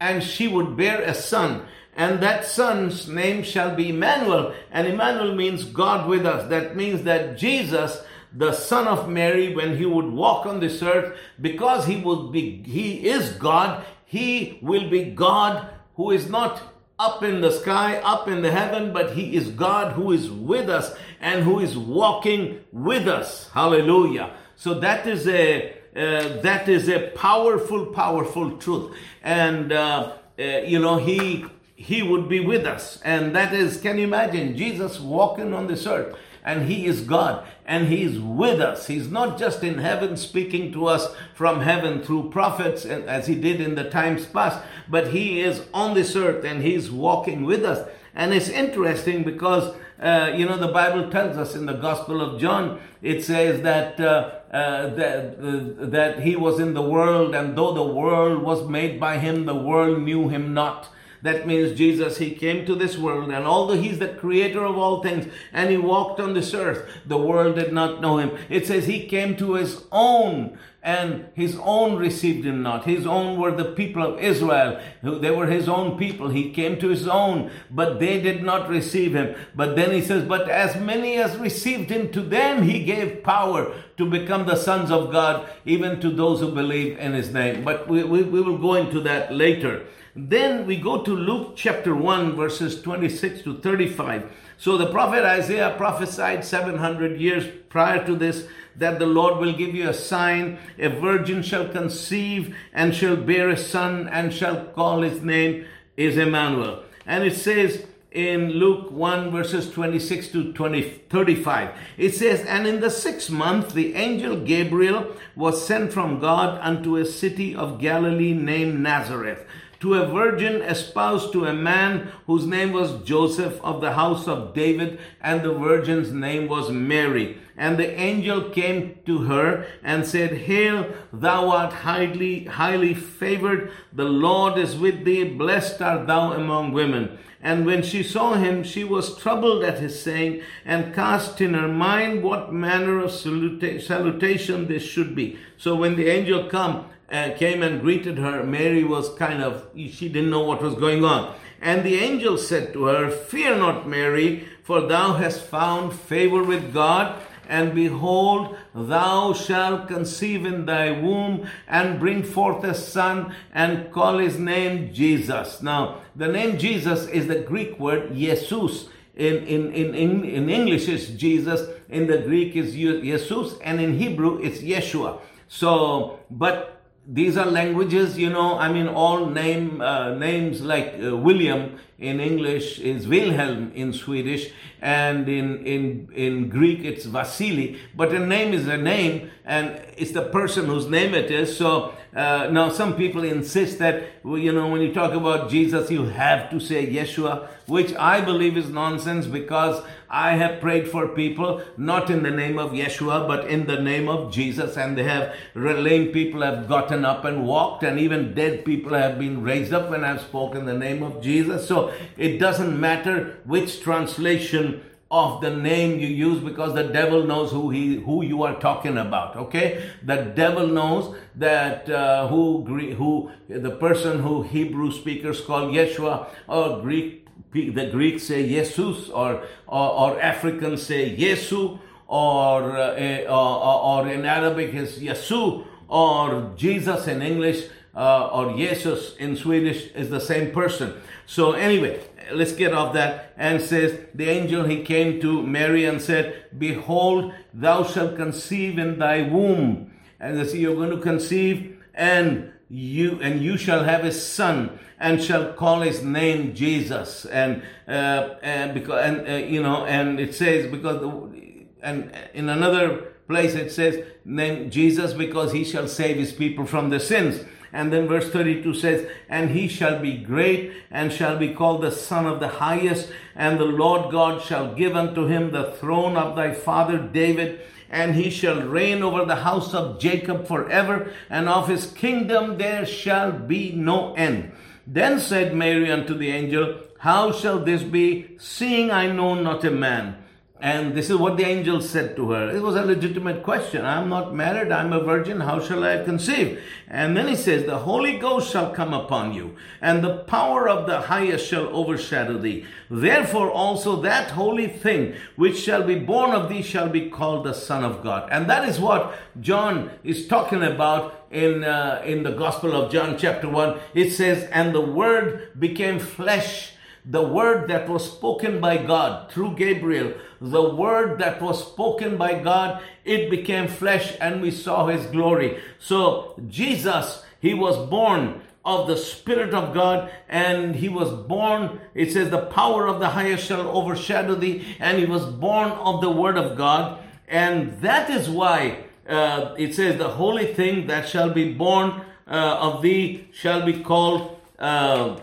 and 0.00 0.22
she 0.22 0.48
would 0.48 0.76
bear 0.76 1.02
a 1.02 1.14
son. 1.14 1.66
And 1.94 2.22
that 2.22 2.44
son's 2.44 3.08
name 3.08 3.42
shall 3.42 3.74
be 3.74 3.90
Emmanuel. 3.90 4.54
And 4.70 4.86
Emmanuel 4.86 5.34
means 5.34 5.64
God 5.64 6.08
with 6.08 6.26
us. 6.26 6.48
That 6.50 6.76
means 6.76 7.02
that 7.04 7.38
Jesus 7.38 8.02
the 8.36 8.52
son 8.52 8.86
of 8.86 9.08
Mary, 9.08 9.54
when 9.54 9.76
he 9.78 9.86
would 9.86 10.12
walk 10.12 10.44
on 10.46 10.60
this 10.60 10.82
earth, 10.82 11.16
because 11.40 11.86
he 11.86 11.96
would 11.96 12.32
be, 12.32 12.62
he 12.64 13.08
is 13.08 13.30
God, 13.30 13.84
he 14.04 14.58
will 14.60 14.90
be 14.90 15.04
God 15.04 15.68
who 15.94 16.10
is 16.10 16.28
not 16.28 16.74
up 16.98 17.22
in 17.22 17.40
the 17.40 17.50
sky, 17.50 17.96
up 17.98 18.28
in 18.28 18.42
the 18.42 18.50
heaven, 18.50 18.92
but 18.92 19.14
he 19.14 19.36
is 19.36 19.48
God 19.48 19.92
who 19.92 20.12
is 20.12 20.30
with 20.30 20.68
us 20.68 20.94
and 21.20 21.44
who 21.44 21.60
is 21.60 21.76
walking 21.76 22.60
with 22.72 23.08
us. 23.08 23.48
Hallelujah. 23.50 24.34
So 24.54 24.74
that 24.74 25.06
is 25.06 25.26
a, 25.28 25.72
uh, 25.94 26.40
that 26.42 26.68
is 26.68 26.88
a 26.88 27.10
powerful, 27.10 27.86
powerful 27.86 28.56
truth. 28.58 28.94
And, 29.22 29.72
uh, 29.72 30.12
uh, 30.38 30.42
you 30.42 30.78
know, 30.78 30.96
he, 30.96 31.46
he 31.74 32.02
would 32.02 32.28
be 32.28 32.40
with 32.40 32.66
us. 32.66 33.00
And 33.02 33.34
that 33.34 33.52
is, 33.52 33.80
can 33.80 33.98
you 33.98 34.04
imagine 34.04 34.56
Jesus 34.56 35.00
walking 35.00 35.52
on 35.52 35.66
this 35.66 35.86
earth? 35.86 36.16
And 36.46 36.66
He 36.70 36.86
is 36.86 37.02
God 37.02 37.44
and 37.66 37.88
He 37.88 38.04
is 38.04 38.18
with 38.18 38.60
us. 38.60 38.86
He's 38.86 39.10
not 39.10 39.36
just 39.36 39.62
in 39.64 39.78
heaven 39.78 40.16
speaking 40.16 40.72
to 40.72 40.86
us 40.86 41.12
from 41.34 41.60
heaven 41.60 42.02
through 42.02 42.30
prophets 42.30 42.86
as 42.86 43.26
He 43.26 43.34
did 43.34 43.60
in 43.60 43.74
the 43.74 43.90
times 43.90 44.24
past, 44.24 44.64
but 44.88 45.08
He 45.08 45.40
is 45.40 45.66
on 45.74 45.94
this 45.94 46.14
earth 46.14 46.44
and 46.44 46.62
He's 46.62 46.90
walking 46.90 47.44
with 47.44 47.64
us. 47.64 47.86
And 48.14 48.32
it's 48.32 48.48
interesting 48.48 49.24
because, 49.24 49.74
uh, 50.00 50.32
you 50.34 50.46
know, 50.46 50.56
the 50.56 50.68
Bible 50.68 51.10
tells 51.10 51.36
us 51.36 51.54
in 51.54 51.66
the 51.66 51.74
Gospel 51.74 52.22
of 52.22 52.40
John, 52.40 52.80
it 53.02 53.24
says 53.24 53.60
that, 53.62 54.00
uh, 54.00 54.30
uh, 54.52 54.94
that, 54.94 55.38
uh, 55.38 55.86
that 55.86 56.20
He 56.20 56.36
was 56.36 56.60
in 56.60 56.74
the 56.74 56.82
world 56.82 57.34
and 57.34 57.58
though 57.58 57.74
the 57.74 57.82
world 57.82 58.42
was 58.42 58.66
made 58.68 59.00
by 59.00 59.18
Him, 59.18 59.44
the 59.46 59.54
world 59.54 60.00
knew 60.00 60.28
Him 60.28 60.54
not. 60.54 60.88
That 61.26 61.44
means 61.44 61.76
Jesus, 61.76 62.18
He 62.18 62.30
came 62.30 62.64
to 62.66 62.76
this 62.76 62.96
world, 62.96 63.30
and 63.30 63.46
although 63.46 63.74
He's 63.74 63.98
the 63.98 64.08
creator 64.08 64.64
of 64.64 64.78
all 64.78 65.02
things, 65.02 65.26
and 65.52 65.70
He 65.70 65.76
walked 65.76 66.20
on 66.20 66.34
this 66.34 66.54
earth, 66.54 66.88
the 67.04 67.18
world 67.18 67.56
did 67.56 67.72
not 67.72 68.00
know 68.00 68.18
Him. 68.18 68.38
It 68.48 68.66
says 68.68 68.86
He 68.86 69.06
came 69.08 69.36
to 69.38 69.54
His 69.54 69.82
own, 69.90 70.56
and 70.84 71.26
His 71.34 71.58
own 71.60 71.96
received 71.96 72.46
Him 72.46 72.62
not. 72.62 72.84
His 72.84 73.08
own 73.08 73.40
were 73.40 73.50
the 73.50 73.72
people 73.72 74.04
of 74.04 74.20
Israel. 74.20 74.80
They 75.02 75.32
were 75.32 75.48
His 75.48 75.68
own 75.68 75.98
people. 75.98 76.28
He 76.28 76.52
came 76.52 76.78
to 76.78 76.90
His 76.90 77.08
own, 77.08 77.50
but 77.72 77.98
they 77.98 78.22
did 78.22 78.44
not 78.44 78.68
receive 78.68 79.12
Him. 79.16 79.34
But 79.52 79.74
then 79.74 79.90
He 79.90 80.02
says, 80.02 80.22
But 80.22 80.48
as 80.48 80.80
many 80.80 81.16
as 81.16 81.36
received 81.36 81.90
Him, 81.90 82.12
to 82.12 82.20
them 82.20 82.62
He 82.62 82.84
gave 82.84 83.24
power 83.24 83.74
to 83.96 84.08
become 84.08 84.46
the 84.46 84.54
sons 84.54 84.92
of 84.92 85.10
God, 85.10 85.48
even 85.64 86.00
to 86.02 86.10
those 86.10 86.38
who 86.38 86.52
believe 86.52 86.96
in 86.98 87.14
His 87.14 87.32
name. 87.32 87.64
But 87.64 87.88
we, 87.88 88.04
we, 88.04 88.22
we 88.22 88.40
will 88.40 88.58
go 88.58 88.74
into 88.74 89.00
that 89.00 89.34
later. 89.34 89.86
Then 90.18 90.66
we 90.66 90.78
go 90.78 91.02
to 91.02 91.14
Luke 91.14 91.52
chapter 91.56 91.94
1, 91.94 92.36
verses 92.36 92.80
26 92.80 93.42
to 93.42 93.58
35. 93.58 94.32
So 94.56 94.78
the 94.78 94.90
prophet 94.90 95.24
Isaiah 95.24 95.74
prophesied 95.76 96.42
700 96.42 97.20
years 97.20 97.44
prior 97.68 98.04
to 98.06 98.16
this 98.16 98.46
that 98.76 98.98
the 98.98 99.06
Lord 99.06 99.36
will 99.36 99.52
give 99.52 99.74
you 99.74 99.90
a 99.90 99.94
sign. 99.94 100.58
A 100.78 100.88
virgin 100.88 101.42
shall 101.42 101.68
conceive 101.68 102.56
and 102.72 102.94
shall 102.94 103.16
bear 103.16 103.50
a 103.50 103.58
son 103.58 104.08
and 104.08 104.32
shall 104.32 104.64
call 104.64 105.02
his 105.02 105.20
name 105.20 105.66
is 105.98 106.16
Emmanuel. 106.16 106.82
And 107.04 107.22
it 107.22 107.36
says, 107.36 107.84
in 108.16 108.48
Luke 108.52 108.90
1 108.90 109.30
verses 109.30 109.70
26 109.70 110.28
to 110.28 110.52
20, 110.54 110.82
35. 111.10 111.78
It 111.98 112.14
says, 112.14 112.40
And 112.46 112.66
in 112.66 112.80
the 112.80 112.88
sixth 112.88 113.28
month 113.28 113.74
the 113.74 113.94
angel 113.94 114.40
Gabriel 114.40 115.14
was 115.34 115.66
sent 115.66 115.92
from 115.92 116.18
God 116.18 116.58
unto 116.62 116.96
a 116.96 117.04
city 117.04 117.54
of 117.54 117.78
Galilee 117.78 118.32
named 118.32 118.80
Nazareth 118.80 119.46
to 119.80 119.94
a 119.94 120.06
virgin 120.06 120.62
espoused 120.62 121.32
to 121.32 121.44
a 121.44 121.52
man 121.52 122.12
whose 122.26 122.46
name 122.46 122.72
was 122.72 123.02
Joseph 123.04 123.60
of 123.62 123.80
the 123.80 123.92
house 123.92 124.26
of 124.26 124.54
David, 124.54 124.98
and 125.20 125.42
the 125.42 125.52
virgin's 125.54 126.12
name 126.12 126.48
was 126.48 126.70
Mary. 126.70 127.38
And 127.56 127.78
the 127.78 127.98
angel 127.98 128.50
came 128.50 128.98
to 129.06 129.18
her 129.22 129.66
and 129.82 130.06
said, 130.06 130.32
Hail, 130.32 130.94
thou 131.12 131.50
art 131.50 131.72
highly, 131.72 132.44
highly 132.44 132.94
favored. 132.94 133.70
The 133.92 134.04
Lord 134.04 134.58
is 134.58 134.76
with 134.76 135.04
thee. 135.04 135.24
Blessed 135.24 135.80
art 135.80 136.06
thou 136.06 136.32
among 136.32 136.72
women. 136.72 137.18
And 137.42 137.64
when 137.64 137.82
she 137.82 138.02
saw 138.02 138.34
him, 138.34 138.64
she 138.64 138.82
was 138.82 139.16
troubled 139.16 139.62
at 139.62 139.78
his 139.78 140.02
saying, 140.02 140.42
and 140.64 140.94
cast 140.94 141.40
in 141.40 141.54
her 141.54 141.68
mind 141.68 142.22
what 142.22 142.52
manner 142.52 142.98
of 142.98 143.12
salutation 143.12 144.66
this 144.66 144.82
should 144.82 145.14
be. 145.14 145.38
So 145.56 145.76
when 145.76 145.96
the 145.96 146.08
angel 146.08 146.48
come, 146.48 146.90
uh, 147.10 147.30
came 147.36 147.62
and 147.62 147.80
greeted 147.80 148.18
her, 148.18 148.42
Mary 148.44 148.84
was 148.84 149.14
kind 149.14 149.42
of, 149.42 149.68
she 149.74 150.08
didn't 150.08 150.30
know 150.30 150.42
what 150.42 150.62
was 150.62 150.74
going 150.74 151.04
on. 151.04 151.34
And 151.60 151.84
the 151.84 151.96
angel 151.96 152.36
said 152.36 152.72
to 152.72 152.84
her, 152.84 153.10
Fear 153.10 153.58
not, 153.58 153.88
Mary, 153.88 154.46
for 154.62 154.82
thou 154.82 155.14
hast 155.14 155.42
found 155.42 155.92
favor 155.92 156.42
with 156.42 156.72
God. 156.72 157.22
And 157.48 157.74
behold, 157.74 158.56
thou 158.74 159.32
shalt 159.32 159.86
conceive 159.86 160.44
in 160.44 160.66
thy 160.66 160.90
womb 160.90 161.48
and 161.68 162.00
bring 162.00 162.24
forth 162.24 162.64
a 162.64 162.74
son 162.74 163.32
and 163.54 163.92
call 163.92 164.18
his 164.18 164.36
name 164.38 164.92
Jesus. 164.92 165.62
Now, 165.62 166.00
the 166.16 166.26
name 166.26 166.58
Jesus 166.58 167.06
is 167.06 167.28
the 167.28 167.38
Greek 167.38 167.78
word 167.78 168.14
Jesus. 168.14 168.88
In, 169.14 169.36
in, 169.46 169.72
in, 169.72 169.94
in, 169.94 170.24
in 170.24 170.50
English, 170.50 170.88
it's 170.88 171.06
Jesus. 171.06 171.70
In 171.88 172.08
the 172.08 172.18
Greek, 172.18 172.56
it's 172.56 172.72
Jesus. 172.72 173.58
And 173.62 173.80
in 173.80 173.96
Hebrew, 173.96 174.40
it's 174.42 174.58
Yeshua. 174.58 175.20
So, 175.48 176.18
but 176.28 176.75
these 177.08 177.36
are 177.36 177.46
languages, 177.46 178.18
you 178.18 178.30
know, 178.30 178.58
I 178.58 178.72
mean, 178.72 178.88
all 178.88 179.26
name 179.26 179.80
uh, 179.80 180.14
names 180.14 180.60
like 180.60 180.94
uh, 181.00 181.16
William 181.16 181.78
in 181.98 182.20
English 182.20 182.78
is 182.80 183.06
Wilhelm 183.06 183.70
in 183.74 183.92
Swedish, 183.92 184.50
and 184.82 185.28
in, 185.28 185.64
in, 185.64 186.08
in 186.12 186.48
Greek 186.48 186.84
it's 186.84 187.06
Vasily. 187.06 187.78
But 187.94 188.12
a 188.12 188.18
name 188.18 188.52
is 188.52 188.66
a 188.66 188.76
name, 188.76 189.30
and 189.44 189.80
it's 189.96 190.12
the 190.12 190.22
person 190.22 190.66
whose 190.66 190.88
name 190.88 191.14
it 191.14 191.30
is. 191.30 191.56
So 191.56 191.94
uh, 192.14 192.48
now 192.50 192.70
some 192.70 192.96
people 192.96 193.22
insist 193.22 193.78
that, 193.78 194.02
you 194.24 194.52
know, 194.52 194.68
when 194.68 194.80
you 194.80 194.92
talk 194.92 195.14
about 195.14 195.48
Jesus, 195.48 195.90
you 195.90 196.06
have 196.06 196.50
to 196.50 196.58
say 196.58 196.86
Yeshua, 196.86 197.48
which 197.66 197.94
I 197.94 198.20
believe 198.20 198.56
is 198.56 198.68
nonsense 198.68 199.26
because 199.26 199.82
I 200.08 200.36
have 200.36 200.60
prayed 200.60 200.88
for 200.88 201.08
people, 201.08 201.62
not 201.76 202.10
in 202.10 202.22
the 202.22 202.30
name 202.30 202.58
of 202.58 202.72
Yeshua, 202.72 203.26
but 203.26 203.48
in 203.48 203.66
the 203.66 203.80
name 203.80 204.08
of 204.08 204.32
Jesus, 204.32 204.76
and 204.76 204.96
they 204.96 205.02
have, 205.02 205.34
lame 205.54 206.12
people 206.12 206.42
have 206.42 206.68
gotten 206.68 207.04
up 207.04 207.24
and 207.24 207.46
walked, 207.46 207.82
and 207.82 207.98
even 207.98 208.34
dead 208.34 208.64
people 208.64 208.94
have 208.94 209.18
been 209.18 209.42
raised 209.42 209.72
up 209.72 209.90
when 209.90 210.04
I've 210.04 210.20
spoken 210.20 210.64
the 210.64 210.74
name 210.74 211.02
of 211.02 211.20
Jesus. 211.20 211.66
So 211.66 211.92
it 212.16 212.38
doesn't 212.38 212.78
matter 212.78 213.38
which 213.44 213.80
translation 213.80 214.82
of 215.10 215.40
the 215.40 215.50
name 215.50 216.00
you 216.00 216.08
use 216.08 216.42
because 216.42 216.74
the 216.74 216.82
devil 216.82 217.24
knows 217.24 217.52
who 217.52 217.70
he 217.70 217.96
who 217.96 218.24
you 218.24 218.42
are 218.42 218.58
talking 218.58 218.98
about 218.98 219.36
okay 219.36 219.88
the 220.02 220.16
devil 220.34 220.66
knows 220.66 221.14
that 221.36 221.88
uh, 221.88 222.26
who 222.26 222.64
who 222.64 223.30
the 223.48 223.70
person 223.70 224.18
who 224.18 224.42
hebrew 224.42 224.90
speakers 224.90 225.40
call 225.40 225.68
yeshua 225.68 226.26
or 226.48 226.80
greek 226.80 227.25
the 227.52 227.88
greeks 227.90 228.24
say 228.24 228.48
jesus 228.48 229.08
or 229.08 229.42
or, 229.66 229.90
or 229.90 230.20
africans 230.20 230.82
say 230.82 231.16
yesu 231.16 231.78
or, 232.08 232.76
uh, 232.76 233.20
or, 233.24 234.02
or 234.04 234.08
in 234.08 234.24
arabic 234.24 234.74
is 234.74 234.98
yesu 235.02 235.64
or 235.88 236.52
jesus 236.56 237.06
in 237.06 237.22
english 237.22 237.66
uh, 237.94 238.28
or 238.28 238.56
jesus 238.56 239.16
in 239.16 239.36
swedish 239.36 239.90
is 239.92 240.10
the 240.10 240.20
same 240.20 240.50
person 240.52 240.94
so 241.26 241.52
anyway, 241.52 242.00
let's 242.32 242.52
get 242.52 242.72
off 242.72 242.94
that 242.94 243.32
and 243.36 243.60
says 243.60 243.98
the 244.14 244.28
angel 244.28 244.64
he 244.64 244.84
came 244.84 245.20
to 245.20 245.42
Mary 245.42 245.84
and 245.84 246.00
said, 246.00 246.44
Behold, 246.56 247.34
thou 247.52 247.82
shalt 247.82 248.16
conceive 248.16 248.78
in 248.78 249.00
thy 249.00 249.22
womb. 249.22 249.92
And 250.20 250.38
they 250.38 250.46
say 250.46 250.58
you're 250.58 250.76
going 250.76 250.90
to 250.90 250.98
conceive 250.98 251.84
and 251.94 252.52
you 252.68 253.18
and 253.20 253.42
you 253.42 253.56
shall 253.56 253.84
have 253.84 254.04
a 254.04 254.12
son 254.12 254.78
and 254.98 255.22
shall 255.22 255.52
call 255.52 255.82
his 255.82 256.02
name 256.02 256.54
Jesus. 256.54 257.24
And 257.26 257.62
uh, 257.86 258.36
and 258.42 258.74
because 258.74 259.04
and 259.04 259.28
uh, 259.28 259.46
you 259.46 259.62
know 259.62 259.84
and 259.84 260.18
it 260.18 260.34
says 260.34 260.70
because 260.70 261.00
the, 261.00 261.66
and 261.82 262.12
in 262.34 262.48
another 262.48 263.12
place 263.28 263.54
it 263.54 263.70
says 263.72 264.04
name 264.24 264.70
Jesus 264.70 265.12
because 265.12 265.52
he 265.52 265.64
shall 265.64 265.88
save 265.88 266.16
his 266.16 266.32
people 266.32 266.66
from 266.66 266.90
their 266.90 267.00
sins. 267.00 267.44
And 267.72 267.92
then 267.92 268.08
verse 268.08 268.30
32 268.30 268.72
says, 268.72 269.06
And 269.28 269.50
he 269.50 269.68
shall 269.68 270.00
be 270.00 270.16
great 270.16 270.72
and 270.90 271.12
shall 271.12 271.36
be 271.36 271.52
called 271.52 271.82
the 271.82 271.90
Son 271.90 272.24
of 272.24 272.40
the 272.40 272.48
Highest, 272.48 273.10
and 273.34 273.58
the 273.58 273.64
Lord 273.64 274.10
God 274.10 274.40
shall 274.40 274.74
give 274.74 274.96
unto 274.96 275.26
him 275.26 275.50
the 275.50 275.72
throne 275.72 276.16
of 276.16 276.36
thy 276.36 276.54
father 276.54 276.96
David, 276.96 277.60
and 277.90 278.14
he 278.14 278.30
shall 278.30 278.62
reign 278.62 279.02
over 279.02 279.24
the 279.24 279.36
house 279.36 279.74
of 279.74 280.00
Jacob 280.00 280.46
forever, 280.46 281.12
and 281.30 281.48
of 281.48 281.68
his 281.68 281.86
kingdom 281.92 282.58
there 282.58 282.84
shall 282.86 283.32
be 283.32 283.72
no 283.72 284.14
end. 284.14 284.52
Then 284.86 285.18
said 285.18 285.54
Mary 285.54 285.90
unto 285.90 286.16
the 286.16 286.30
angel, 286.30 286.80
How 286.98 287.32
shall 287.32 287.58
this 287.58 287.82
be, 287.82 288.36
seeing 288.38 288.90
I 288.90 289.10
know 289.10 289.34
not 289.34 289.64
a 289.64 289.70
man? 289.70 290.16
And 290.58 290.94
this 290.94 291.10
is 291.10 291.16
what 291.18 291.36
the 291.36 291.44
angel 291.44 291.82
said 291.82 292.16
to 292.16 292.30
her. 292.30 292.48
It 292.48 292.62
was 292.62 292.76
a 292.76 292.84
legitimate 292.84 293.42
question. 293.42 293.84
I'm 293.84 294.08
not 294.08 294.34
married. 294.34 294.72
I'm 294.72 294.90
a 294.90 295.02
virgin. 295.02 295.40
How 295.40 295.60
shall 295.60 295.84
I 295.84 296.02
conceive? 296.02 296.62
And 296.88 297.14
then 297.14 297.28
he 297.28 297.36
says, 297.36 297.66
The 297.66 297.80
Holy 297.80 298.16
Ghost 298.16 298.50
shall 298.50 298.72
come 298.72 298.94
upon 298.94 299.34
you, 299.34 299.56
and 299.82 300.02
the 300.02 300.16
power 300.16 300.66
of 300.66 300.86
the 300.86 301.02
highest 301.02 301.46
shall 301.46 301.66
overshadow 301.66 302.38
thee. 302.38 302.64
Therefore 302.88 303.50
also 303.50 304.00
that 304.00 304.30
holy 304.30 304.68
thing 304.68 305.14
which 305.34 305.58
shall 305.58 305.82
be 305.82 305.98
born 305.98 306.30
of 306.30 306.48
thee 306.48 306.62
shall 306.62 306.88
be 306.88 307.10
called 307.10 307.44
the 307.44 307.52
Son 307.52 307.84
of 307.84 308.02
God. 308.02 308.26
And 308.32 308.48
that 308.48 308.66
is 308.66 308.80
what 308.80 309.14
John 309.38 309.90
is 310.04 310.26
talking 310.26 310.62
about 310.62 311.26
in, 311.30 311.64
uh, 311.64 312.02
in 312.06 312.22
the 312.22 312.32
Gospel 312.32 312.74
of 312.74 312.90
John, 312.90 313.18
chapter 313.18 313.48
1. 313.48 313.78
It 313.92 314.12
says, 314.12 314.48
And 314.50 314.74
the 314.74 314.80
Word 314.80 315.50
became 315.58 315.98
flesh 315.98 316.72
the 317.08 317.22
word 317.22 317.68
that 317.68 317.88
was 317.88 318.10
spoken 318.10 318.60
by 318.60 318.76
God 318.78 319.30
through 319.30 319.54
Gabriel, 319.54 320.14
the 320.40 320.74
word 320.74 321.20
that 321.20 321.40
was 321.40 321.64
spoken 321.64 322.16
by 322.16 322.40
God, 322.40 322.82
it 323.04 323.30
became 323.30 323.68
flesh 323.68 324.16
and 324.20 324.42
we 324.42 324.50
saw 324.50 324.88
his 324.88 325.06
glory. 325.06 325.58
So 325.78 326.34
Jesus, 326.48 327.22
he 327.40 327.54
was 327.54 327.88
born 327.88 328.42
of 328.64 328.88
the 328.88 328.96
Spirit 328.96 329.54
of 329.54 329.72
God, 329.72 330.10
and 330.28 330.74
he 330.74 330.88
was 330.88 331.12
born, 331.12 331.78
it 331.94 332.10
says, 332.10 332.30
the 332.30 332.46
power 332.46 332.88
of 332.88 332.98
the 332.98 333.10
highest 333.10 333.46
shall 333.46 333.68
overshadow 333.68 334.34
thee, 334.34 334.76
and 334.80 334.98
he 334.98 335.06
was 335.06 335.24
born 335.24 335.70
of 335.70 336.00
the 336.00 336.10
Word 336.10 336.36
of 336.36 336.56
God. 336.56 336.98
And 337.28 337.80
that 337.80 338.10
is 338.10 338.28
why 338.28 338.78
uh, 339.08 339.54
it 339.56 339.76
says, 339.76 339.98
the 339.98 340.08
holy 340.08 340.52
thing 340.52 340.88
that 340.88 341.08
shall 341.08 341.30
be 341.30 341.54
born 341.54 342.02
uh, 342.26 342.58
of 342.60 342.82
thee 342.82 343.28
shall 343.32 343.64
be 343.64 343.84
called 343.84 344.36
uh, 344.58 345.20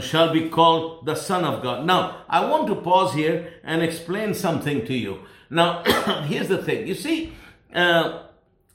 shall 0.00 0.32
be 0.32 0.48
called 0.48 1.06
the 1.06 1.14
Son 1.14 1.44
of 1.44 1.62
God. 1.62 1.86
Now, 1.86 2.24
I 2.28 2.44
want 2.44 2.66
to 2.68 2.74
pause 2.76 3.14
here 3.14 3.54
and 3.64 3.82
explain 3.82 4.34
something 4.34 4.84
to 4.86 4.94
you. 4.94 5.20
Now, 5.50 5.82
here's 6.26 6.48
the 6.48 6.58
thing. 6.58 6.86
You 6.86 6.94
see, 6.94 7.32
uh, 7.74 8.24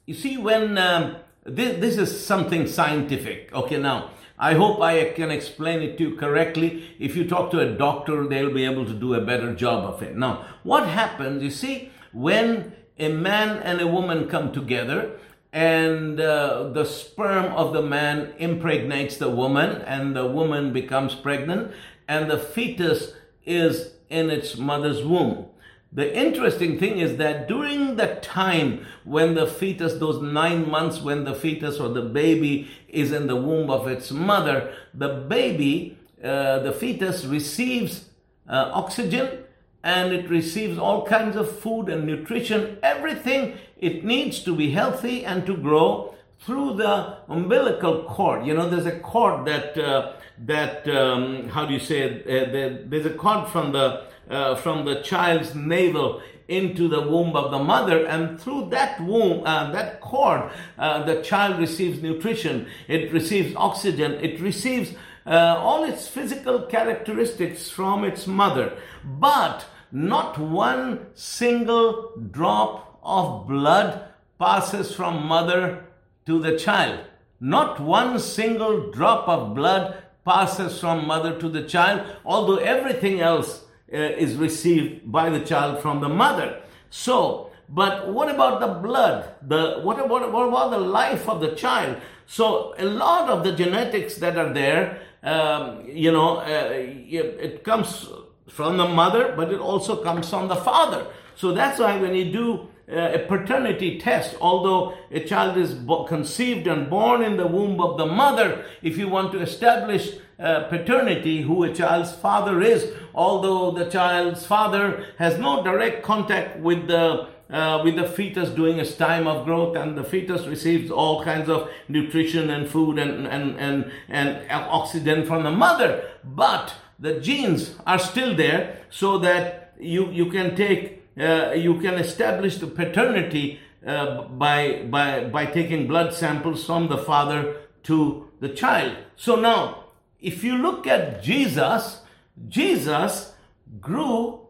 you 0.05 0.15
see, 0.15 0.37
when 0.37 0.77
um, 0.77 1.17
this, 1.45 1.79
this 1.79 1.97
is 1.97 2.25
something 2.25 2.67
scientific. 2.67 3.53
Okay, 3.53 3.77
now 3.77 4.09
I 4.37 4.55
hope 4.55 4.81
I 4.81 5.11
can 5.11 5.29
explain 5.29 5.81
it 5.81 5.97
to 5.97 6.09
you 6.09 6.15
correctly. 6.15 6.95
If 6.99 7.15
you 7.15 7.27
talk 7.27 7.51
to 7.51 7.59
a 7.59 7.71
doctor, 7.71 8.27
they'll 8.27 8.53
be 8.53 8.65
able 8.65 8.85
to 8.85 8.93
do 8.93 9.13
a 9.13 9.21
better 9.21 9.53
job 9.53 9.85
of 9.85 10.01
it. 10.01 10.15
Now, 10.17 10.45
what 10.63 10.87
happens? 10.87 11.43
You 11.43 11.51
see, 11.51 11.91
when 12.11 12.73
a 12.97 13.09
man 13.09 13.57
and 13.59 13.79
a 13.81 13.87
woman 13.87 14.27
come 14.27 14.51
together, 14.51 15.19
and 15.53 16.19
uh, 16.19 16.69
the 16.69 16.83
sperm 16.83 17.53
of 17.53 17.73
the 17.73 17.81
man 17.83 18.33
impregnates 18.39 19.17
the 19.17 19.29
woman, 19.29 19.83
and 19.83 20.15
the 20.15 20.25
woman 20.25 20.73
becomes 20.73 21.13
pregnant, 21.13 21.71
and 22.07 22.29
the 22.29 22.39
fetus 22.39 23.13
is 23.45 23.91
in 24.09 24.31
its 24.31 24.57
mother's 24.57 25.03
womb. 25.03 25.45
The 25.91 26.17
interesting 26.17 26.79
thing 26.79 26.97
is 26.97 27.17
that 27.17 27.47
during 27.47 27.97
the 27.97 28.15
time 28.15 28.83
when 29.03 29.35
the 29.35 29.45
fetus, 29.45 29.93
those 29.99 30.23
nine 30.23 30.67
months 30.67 31.01
when 31.01 31.23
the 31.23 31.35
fetus 31.35 31.79
or 31.79 31.89
the 31.89 32.01
baby 32.01 32.67
is 32.89 33.11
in 33.11 33.27
the 33.27 33.35
womb 33.35 33.69
of 33.69 33.87
its 33.87 34.09
mother, 34.09 34.73
the 34.91 35.09
baby, 35.09 35.99
uh, 36.23 36.59
the 36.59 36.71
fetus 36.71 37.25
receives 37.25 38.09
uh, 38.49 38.71
oxygen 38.73 39.43
and 39.83 40.13
it 40.13 40.29
receives 40.29 40.79
all 40.79 41.05
kinds 41.05 41.35
of 41.35 41.59
food 41.59 41.89
and 41.89 42.07
nutrition, 42.07 42.79
everything 42.81 43.57
it 43.83 44.03
needs 44.05 44.43
to 44.43 44.55
be 44.55 44.71
healthy 44.71 45.25
and 45.25 45.45
to 45.45 45.57
grow 45.57 46.15
through 46.39 46.75
the 46.75 47.17
umbilical 47.27 48.03
cord. 48.03 48.45
You 48.45 48.53
know, 48.53 48.69
there's 48.69 48.85
a 48.85 48.99
cord 48.99 49.45
that 49.45 49.77
uh, 49.77 50.13
that 50.45 50.87
um, 50.87 51.49
how 51.49 51.65
do 51.65 51.73
you 51.73 51.79
say 51.79 51.99
it? 52.01 52.21
Uh, 52.25 52.77
there's 52.89 53.05
a 53.05 53.13
cord 53.13 53.49
from 53.49 53.73
the 53.73 54.05
uh, 54.29 54.55
from 54.55 54.85
the 54.85 55.01
child's 55.01 55.53
navel 55.53 56.21
into 56.47 56.87
the 56.87 57.01
womb 57.01 57.35
of 57.35 57.51
the 57.51 57.59
mother, 57.59 58.05
and 58.05 58.39
through 58.39 58.69
that 58.69 58.99
womb, 59.01 59.45
uh, 59.45 59.71
that 59.71 60.01
cord, 60.01 60.51
uh, 60.77 61.03
the 61.03 61.21
child 61.21 61.59
receives 61.59 62.01
nutrition. 62.01 62.67
It 62.87 63.11
receives 63.13 63.55
oxygen. 63.55 64.13
It 64.13 64.39
receives 64.41 64.93
uh, 65.25 65.55
all 65.57 65.83
its 65.83 66.07
physical 66.07 66.63
characteristics 66.63 67.69
from 67.69 68.03
its 68.03 68.27
mother, 68.27 68.77
but 69.03 69.65
not 69.91 70.37
one 70.37 71.07
single 71.15 72.11
drop 72.31 72.92
of 73.03 73.47
blood 73.47 74.07
passes 74.39 74.93
from 74.95 75.25
mother 75.25 75.85
to 76.25 76.39
the 76.39 76.57
child. 76.57 76.99
Not 77.39 77.79
one 77.79 78.19
single 78.19 78.91
drop 78.91 79.27
of 79.27 79.53
blood 79.53 80.03
passes 80.25 80.79
from 80.79 81.05
mother 81.05 81.37
to 81.39 81.49
the 81.49 81.63
child, 81.63 82.01
although 82.25 82.57
everything 82.57 83.19
else 83.19 83.65
uh, 83.93 83.97
is 83.97 84.35
received 84.35 85.11
by 85.11 85.29
the 85.29 85.41
child 85.41 85.81
from 85.81 85.99
the 85.99 86.09
mother. 86.09 86.61
So, 86.89 87.51
but 87.67 88.11
what 88.13 88.29
about 88.29 88.59
the 88.59 88.67
blood? 88.67 89.35
The 89.41 89.81
what 89.81 89.99
about 89.99 90.31
what 90.31 90.47
about 90.47 90.71
the 90.71 90.77
life 90.77 91.27
of 91.27 91.41
the 91.41 91.55
child? 91.55 91.97
So 92.25 92.73
a 92.77 92.85
lot 92.85 93.29
of 93.29 93.43
the 93.43 93.51
genetics 93.51 94.15
that 94.15 94.37
are 94.37 94.53
there, 94.53 95.01
um, 95.23 95.83
you 95.85 96.11
know, 96.11 96.37
uh, 96.37 96.69
it 96.71 97.63
comes 97.63 98.07
from 98.47 98.77
the 98.77 98.87
mother, 98.87 99.33
but 99.35 99.51
it 99.51 99.59
also 99.59 100.03
comes 100.03 100.29
from 100.29 100.47
the 100.47 100.55
father. 100.55 101.07
So 101.35 101.51
that's 101.51 101.79
why 101.79 101.97
when 101.99 102.15
you 102.15 102.31
do 102.31 102.67
a 102.87 103.25
paternity 103.27 103.97
test, 103.97 104.35
although 104.41 104.97
a 105.09 105.21
child 105.21 105.57
is 105.57 105.75
conceived 106.07 106.67
and 106.67 106.89
born 106.89 107.21
in 107.21 107.37
the 107.37 107.47
womb 107.47 107.79
of 107.79 107.97
the 107.97 108.05
mother, 108.05 108.65
if 108.81 108.97
you 108.97 109.07
want 109.07 109.31
to 109.31 109.39
establish 109.39 110.15
uh, 110.39 110.63
paternity, 110.63 111.41
who 111.41 111.63
a 111.63 111.73
child's 111.73 112.11
father 112.11 112.61
is, 112.61 112.91
although 113.13 113.71
the 113.71 113.89
child's 113.89 114.45
father 114.45 115.05
has 115.17 115.37
no 115.39 115.63
direct 115.63 116.03
contact 116.03 116.59
with 116.59 116.87
the 116.87 117.27
uh, 117.49 117.79
with 117.83 117.95
the 117.95 118.07
fetus 118.07 118.49
during 118.49 118.79
its 118.79 118.95
time 118.95 119.27
of 119.27 119.45
growth, 119.45 119.77
and 119.77 119.95
the 119.97 120.03
fetus 120.03 120.47
receives 120.47 120.89
all 120.89 121.23
kinds 121.23 121.47
of 121.47 121.69
nutrition 121.87 122.49
and 122.49 122.67
food 122.67 122.97
and 122.97 123.27
and 123.27 123.57
and, 123.59 123.91
and 124.09 124.45
oxygen 124.51 125.25
from 125.25 125.43
the 125.43 125.51
mother, 125.51 126.03
but 126.23 126.73
the 126.99 127.19
genes 127.19 127.75
are 127.85 127.99
still 127.99 128.35
there, 128.35 128.77
so 128.89 129.19
that 129.19 129.75
you 129.79 130.09
you 130.11 130.31
can 130.31 130.55
take 130.55 131.02
uh, 131.19 131.53
you 131.55 131.79
can 131.79 131.95
establish 131.95 132.57
the 132.57 132.67
paternity 132.67 133.59
uh, 133.85 134.23
by, 134.23 134.83
by, 134.89 135.25
by 135.25 135.45
taking 135.45 135.87
blood 135.87 136.13
samples 136.13 136.65
from 136.65 136.87
the 136.87 136.97
father 136.97 137.57
to 137.83 138.29
the 138.39 138.49
child. 138.49 138.97
So 139.15 139.35
now, 139.35 139.85
if 140.21 140.43
you 140.43 140.57
look 140.57 140.87
at 140.87 141.21
Jesus, 141.21 142.01
Jesus 142.47 143.33
grew 143.81 144.43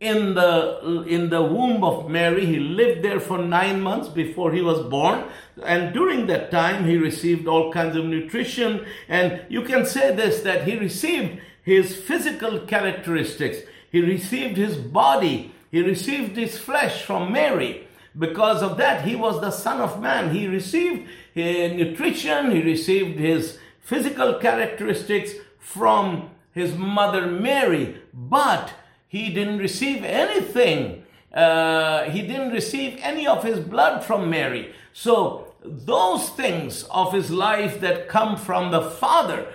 in 0.00 0.32
the 0.32 1.04
in 1.06 1.28
the 1.28 1.42
womb 1.42 1.84
of 1.84 2.10
Mary. 2.10 2.46
He 2.46 2.58
lived 2.58 3.04
there 3.04 3.20
for 3.20 3.38
nine 3.38 3.82
months 3.82 4.08
before 4.08 4.52
he 4.52 4.62
was 4.62 4.80
born, 4.80 5.24
and 5.62 5.92
during 5.92 6.26
that 6.26 6.50
time 6.50 6.86
he 6.86 6.96
received 6.96 7.46
all 7.46 7.70
kinds 7.72 7.96
of 7.96 8.06
nutrition. 8.06 8.86
And 9.08 9.42
you 9.48 9.62
can 9.62 9.84
say 9.84 10.14
this 10.14 10.40
that 10.40 10.64
he 10.66 10.76
received 10.76 11.40
his 11.62 11.94
physical 11.94 12.60
characteristics. 12.60 13.58
He 13.92 14.00
received 14.00 14.56
his 14.56 14.76
body 14.76 15.52
he 15.70 15.82
received 15.82 16.36
his 16.36 16.58
flesh 16.58 17.02
from 17.02 17.32
Mary. 17.32 17.86
Because 18.18 18.62
of 18.62 18.76
that, 18.78 19.06
he 19.06 19.14
was 19.14 19.40
the 19.40 19.50
Son 19.50 19.80
of 19.80 20.00
Man. 20.00 20.34
He 20.34 20.46
received 20.48 21.08
his 21.32 21.72
nutrition, 21.72 22.50
he 22.50 22.62
received 22.62 23.18
his 23.18 23.58
physical 23.80 24.34
characteristics 24.34 25.32
from 25.58 26.30
his 26.52 26.74
mother 26.74 27.26
Mary, 27.26 27.96
but 28.12 28.72
he 29.06 29.32
didn't 29.32 29.58
receive 29.58 30.02
anything. 30.02 31.04
Uh, 31.32 32.04
he 32.04 32.22
didn't 32.22 32.52
receive 32.52 32.98
any 33.02 33.26
of 33.26 33.44
his 33.44 33.60
blood 33.60 34.02
from 34.04 34.28
Mary. 34.28 34.74
So, 34.92 35.46
those 35.62 36.30
things 36.30 36.84
of 36.84 37.12
his 37.12 37.30
life 37.30 37.80
that 37.80 38.08
come 38.08 38.36
from 38.36 38.72
the 38.72 38.82
Father, 38.82 39.46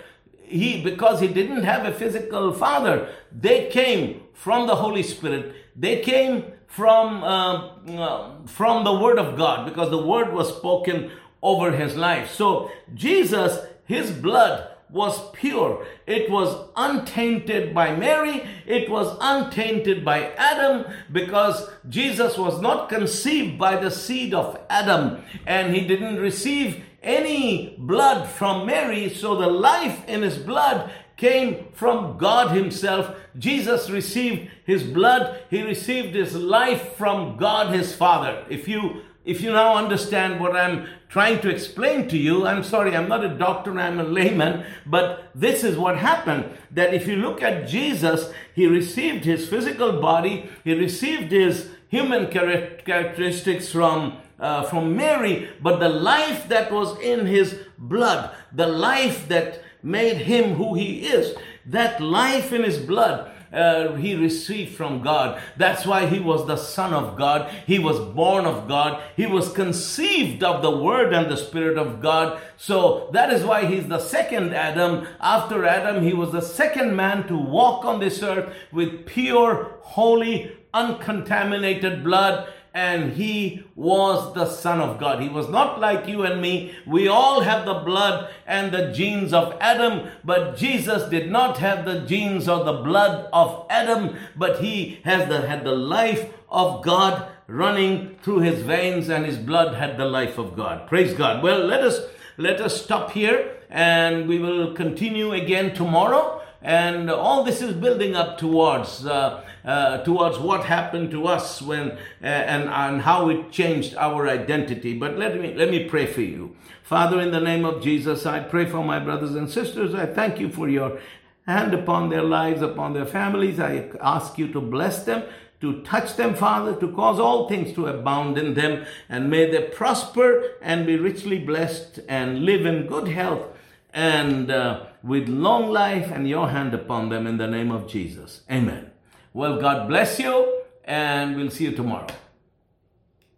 he 0.47 0.81
because 0.81 1.19
he 1.19 1.27
didn't 1.27 1.63
have 1.63 1.85
a 1.85 1.91
physical 1.91 2.53
father 2.53 3.09
they 3.31 3.67
came 3.69 4.21
from 4.33 4.67
the 4.67 4.75
holy 4.75 5.03
spirit 5.03 5.55
they 5.75 6.01
came 6.01 6.45
from 6.67 7.23
uh, 7.23 7.67
uh, 7.87 8.45
from 8.45 8.83
the 8.83 8.93
word 8.93 9.19
of 9.19 9.37
god 9.37 9.65
because 9.65 9.89
the 9.89 10.05
word 10.05 10.33
was 10.33 10.55
spoken 10.55 11.11
over 11.41 11.71
his 11.71 11.95
life. 11.95 12.31
So 12.31 12.71
jesus 12.93 13.59
his 13.85 14.11
blood 14.11 14.71
was 14.89 15.31
pure. 15.31 15.85
It 16.05 16.29
was 16.29 16.69
untainted 16.75 17.73
by 17.73 17.95
mary. 17.95 18.43
It 18.65 18.89
was 18.89 19.17
untainted 19.19 20.05
by 20.05 20.31
adam 20.33 20.85
because 21.11 21.69
jesus 21.89 22.37
was 22.37 22.61
not 22.61 22.89
conceived 22.89 23.57
by 23.57 23.75
the 23.77 23.91
seed 23.91 24.33
of 24.33 24.59
adam 24.69 25.23
and 25.45 25.75
he 25.75 25.87
didn't 25.87 26.17
receive 26.17 26.83
any 27.05 27.75
blood 27.77 28.27
from 28.27 28.65
Mary, 28.65 29.09
so 29.09 29.35
the 29.35 29.47
life 29.47 30.03
in 30.07 30.23
his 30.23 30.39
blood 30.39 30.91
came 31.17 31.67
from 31.73 32.17
God 32.17 32.55
Himself. 32.55 33.15
Jesus 33.37 33.89
received 33.89 34.49
His 34.65 34.83
blood, 34.83 35.41
He 35.49 35.61
received 35.61 36.15
His 36.15 36.35
life 36.35 36.95
from 36.95 37.37
God 37.37 37.73
His 37.73 37.95
Father. 37.95 38.45
If 38.49 38.67
you 38.67 39.01
if 39.23 39.41
you 39.41 39.51
now 39.51 39.75
understand 39.75 40.39
what 40.39 40.55
I'm 40.55 40.85
trying 41.09 41.39
to 41.41 41.49
explain 41.49 42.07
to 42.09 42.17
you, 42.17 42.45
I'm 42.45 42.61
sorry, 42.61 42.95
I'm 42.95 43.09
not 43.09 43.25
a 43.25 43.35
doctor, 43.35 43.79
I'm 43.79 43.99
a 43.99 44.03
layman, 44.03 44.65
but 44.85 45.31
this 45.33 45.63
is 45.63 45.77
what 45.77 45.97
happened. 45.97 46.45
That 46.69 46.93
if 46.93 47.07
you 47.07 47.15
look 47.15 47.41
at 47.41 47.67
Jesus, 47.67 48.31
He 48.53 48.67
received 48.67 49.25
His 49.25 49.49
physical 49.49 49.99
body, 49.99 50.49
He 50.63 50.75
received 50.75 51.31
His 51.31 51.69
human 51.89 52.27
characteristics 52.27 53.71
from 53.71 54.19
uh, 54.39 54.63
from 54.63 54.95
Mary, 54.95 55.49
but 55.61 55.79
the 55.79 55.89
life 55.89 56.49
that 56.49 56.71
was 56.71 56.99
in 56.99 57.25
his 57.25 57.57
blood, 57.77 58.35
the 58.51 58.67
life 58.67 59.27
that 59.29 59.61
made 59.85 60.17
him 60.17 60.55
who 60.55 60.73
he 60.73 61.05
is, 61.05 61.37
that 61.67 62.01
life 62.01 62.51
in 62.51 62.63
his 62.63 62.77
blood, 62.77 63.31
uh, 63.53 63.93
he 63.93 64.15
received 64.15 64.75
from 64.75 65.01
God. 65.01 65.41
That's 65.55 65.85
why 65.85 66.07
he 66.07 66.19
was 66.19 66.45
the 66.45 66.57
Son 66.57 66.93
of 66.93 67.15
God. 67.15 67.49
He 67.65 67.79
was 67.79 67.99
born 68.13 68.45
of 68.45 68.67
God. 68.67 69.01
He 69.15 69.27
was 69.27 69.53
conceived 69.53 70.43
of 70.43 70.61
the 70.61 70.75
Word 70.75 71.13
and 71.13 71.31
the 71.31 71.37
Spirit 71.37 71.77
of 71.77 72.01
God. 72.01 72.41
So 72.57 73.09
that 73.13 73.31
is 73.31 73.45
why 73.45 73.65
he's 73.65 73.87
the 73.87 73.99
second 73.99 74.53
Adam. 74.53 75.07
After 75.21 75.65
Adam, 75.65 76.03
he 76.03 76.13
was 76.13 76.31
the 76.31 76.41
second 76.41 76.95
man 76.95 77.27
to 77.27 77.37
walk 77.37 77.85
on 77.85 77.99
this 77.99 78.21
earth 78.21 78.53
with 78.71 79.05
pure, 79.05 79.77
holy, 79.81 80.57
uncontaminated 80.73 82.03
blood 82.03 82.49
and 82.75 83.13
he 83.13 83.63
was 83.73 84.33
the 84.33 84.45
Son 84.45 84.81
of 84.81 84.99
God. 84.99 85.21
He 85.21 85.29
was 85.29 85.47
not 85.47 85.79
like 85.79 86.09
you 86.09 86.23
and 86.23 86.41
me. 86.41 86.75
We 86.85 87.07
all 87.07 87.39
have 87.39 87.65
the 87.65 87.75
blood 87.75 88.29
and 88.45 88.73
the 88.73 88.91
genes 88.91 89.31
of 89.31 89.55
Adam, 89.61 90.09
but 90.25 90.57
Jesus 90.57 91.09
did 91.09 91.31
not 91.31 91.57
have 91.59 91.85
the 91.85 92.01
genes 92.01 92.49
or 92.49 92.65
the 92.65 92.73
blood 92.83 93.29
of 93.31 93.65
Adam, 93.69 94.17
but 94.35 94.59
he 94.59 94.99
has 95.05 95.29
the, 95.29 95.47
had 95.47 95.63
the 95.63 95.71
life 95.71 96.33
of 96.49 96.83
God 96.83 97.31
running 97.47 98.17
through 98.21 98.39
his 98.39 98.61
veins, 98.61 99.07
and 99.07 99.25
his 99.25 99.37
blood 99.37 99.75
had 99.75 99.97
the 99.97 100.05
life 100.05 100.37
of 100.37 100.57
God. 100.57 100.87
Praise 100.89 101.13
God. 101.13 101.41
Well, 101.41 101.59
let 101.59 101.81
us 101.81 102.01
let 102.37 102.59
us 102.59 102.83
stop 102.83 103.11
here, 103.11 103.55
and 103.69 104.27
we 104.27 104.37
will 104.39 104.73
continue 104.73 105.31
again 105.31 105.73
tomorrow. 105.73 106.41
And 106.65 107.11
all 107.11 107.43
this 107.43 107.61
is 107.61 107.75
building 107.75 108.15
up 108.15 108.39
towards 108.39 109.05
uh, 109.05 109.45
uh, 109.63 109.99
towards 109.99 110.39
what 110.39 110.65
happened 110.65 111.11
to 111.11 111.27
us 111.27 111.61
when 111.61 111.91
uh, 111.91 111.97
and 112.25 112.67
and 112.69 113.03
how 113.03 113.29
it 113.29 113.51
changed 113.51 113.95
our 113.97 114.27
identity. 114.27 114.97
But 114.97 115.15
let 115.15 115.39
me 115.39 115.53
let 115.53 115.69
me 115.69 115.87
pray 115.87 116.07
for 116.07 116.23
you, 116.23 116.55
Father, 116.81 117.21
in 117.21 117.29
the 117.29 117.39
name 117.39 117.65
of 117.65 117.83
Jesus. 117.83 118.25
I 118.25 118.39
pray 118.39 118.65
for 118.65 118.83
my 118.83 118.97
brothers 118.97 119.35
and 119.35 119.47
sisters. 119.47 119.93
I 119.93 120.07
thank 120.07 120.39
you 120.39 120.49
for 120.49 120.67
your 120.67 120.99
hand 121.45 121.75
upon 121.75 122.09
their 122.09 122.23
lives, 122.23 122.63
upon 122.63 122.93
their 122.93 123.05
families. 123.05 123.59
I 123.59 123.91
ask 124.01 124.39
you 124.39 124.51
to 124.51 124.59
bless 124.59 125.03
them 125.03 125.21
to 125.61 125.83
touch 125.83 126.15
them, 126.15 126.33
Father, 126.33 126.75
to 126.75 126.91
cause 126.93 127.19
all 127.19 127.47
things 127.47 127.73
to 127.73 127.85
abound 127.85 128.39
in 128.39 128.55
them, 128.55 128.85
and 129.07 129.29
may 129.29 129.49
they 129.49 129.61
prosper 129.69 130.55
and 130.63 130.87
be 130.87 130.97
richly 130.97 131.37
blessed 131.37 131.99
and 132.09 132.43
live 132.43 132.65
in 132.65 132.87
good 132.87 133.07
health 133.07 133.55
and 133.95 134.51
uh, 134.51 134.85
with 135.05 135.29
long 135.29 135.71
life 135.71 136.11
and 136.11 136.27
your 136.27 136.49
hand 136.49 136.73
upon 136.73 137.09
them 137.09 137.27
in 137.27 137.37
the 137.37 137.47
name 137.47 137.71
of 137.71 137.87
Jesus. 137.87 138.41
Amen. 138.49 138.91
Well, 139.33 139.61
God 139.61 139.87
bless 139.87 140.19
you, 140.19 140.63
and 140.83 141.35
we'll 141.35 141.51
see 141.51 141.65
you 141.65 141.71
tomorrow. 141.73 142.07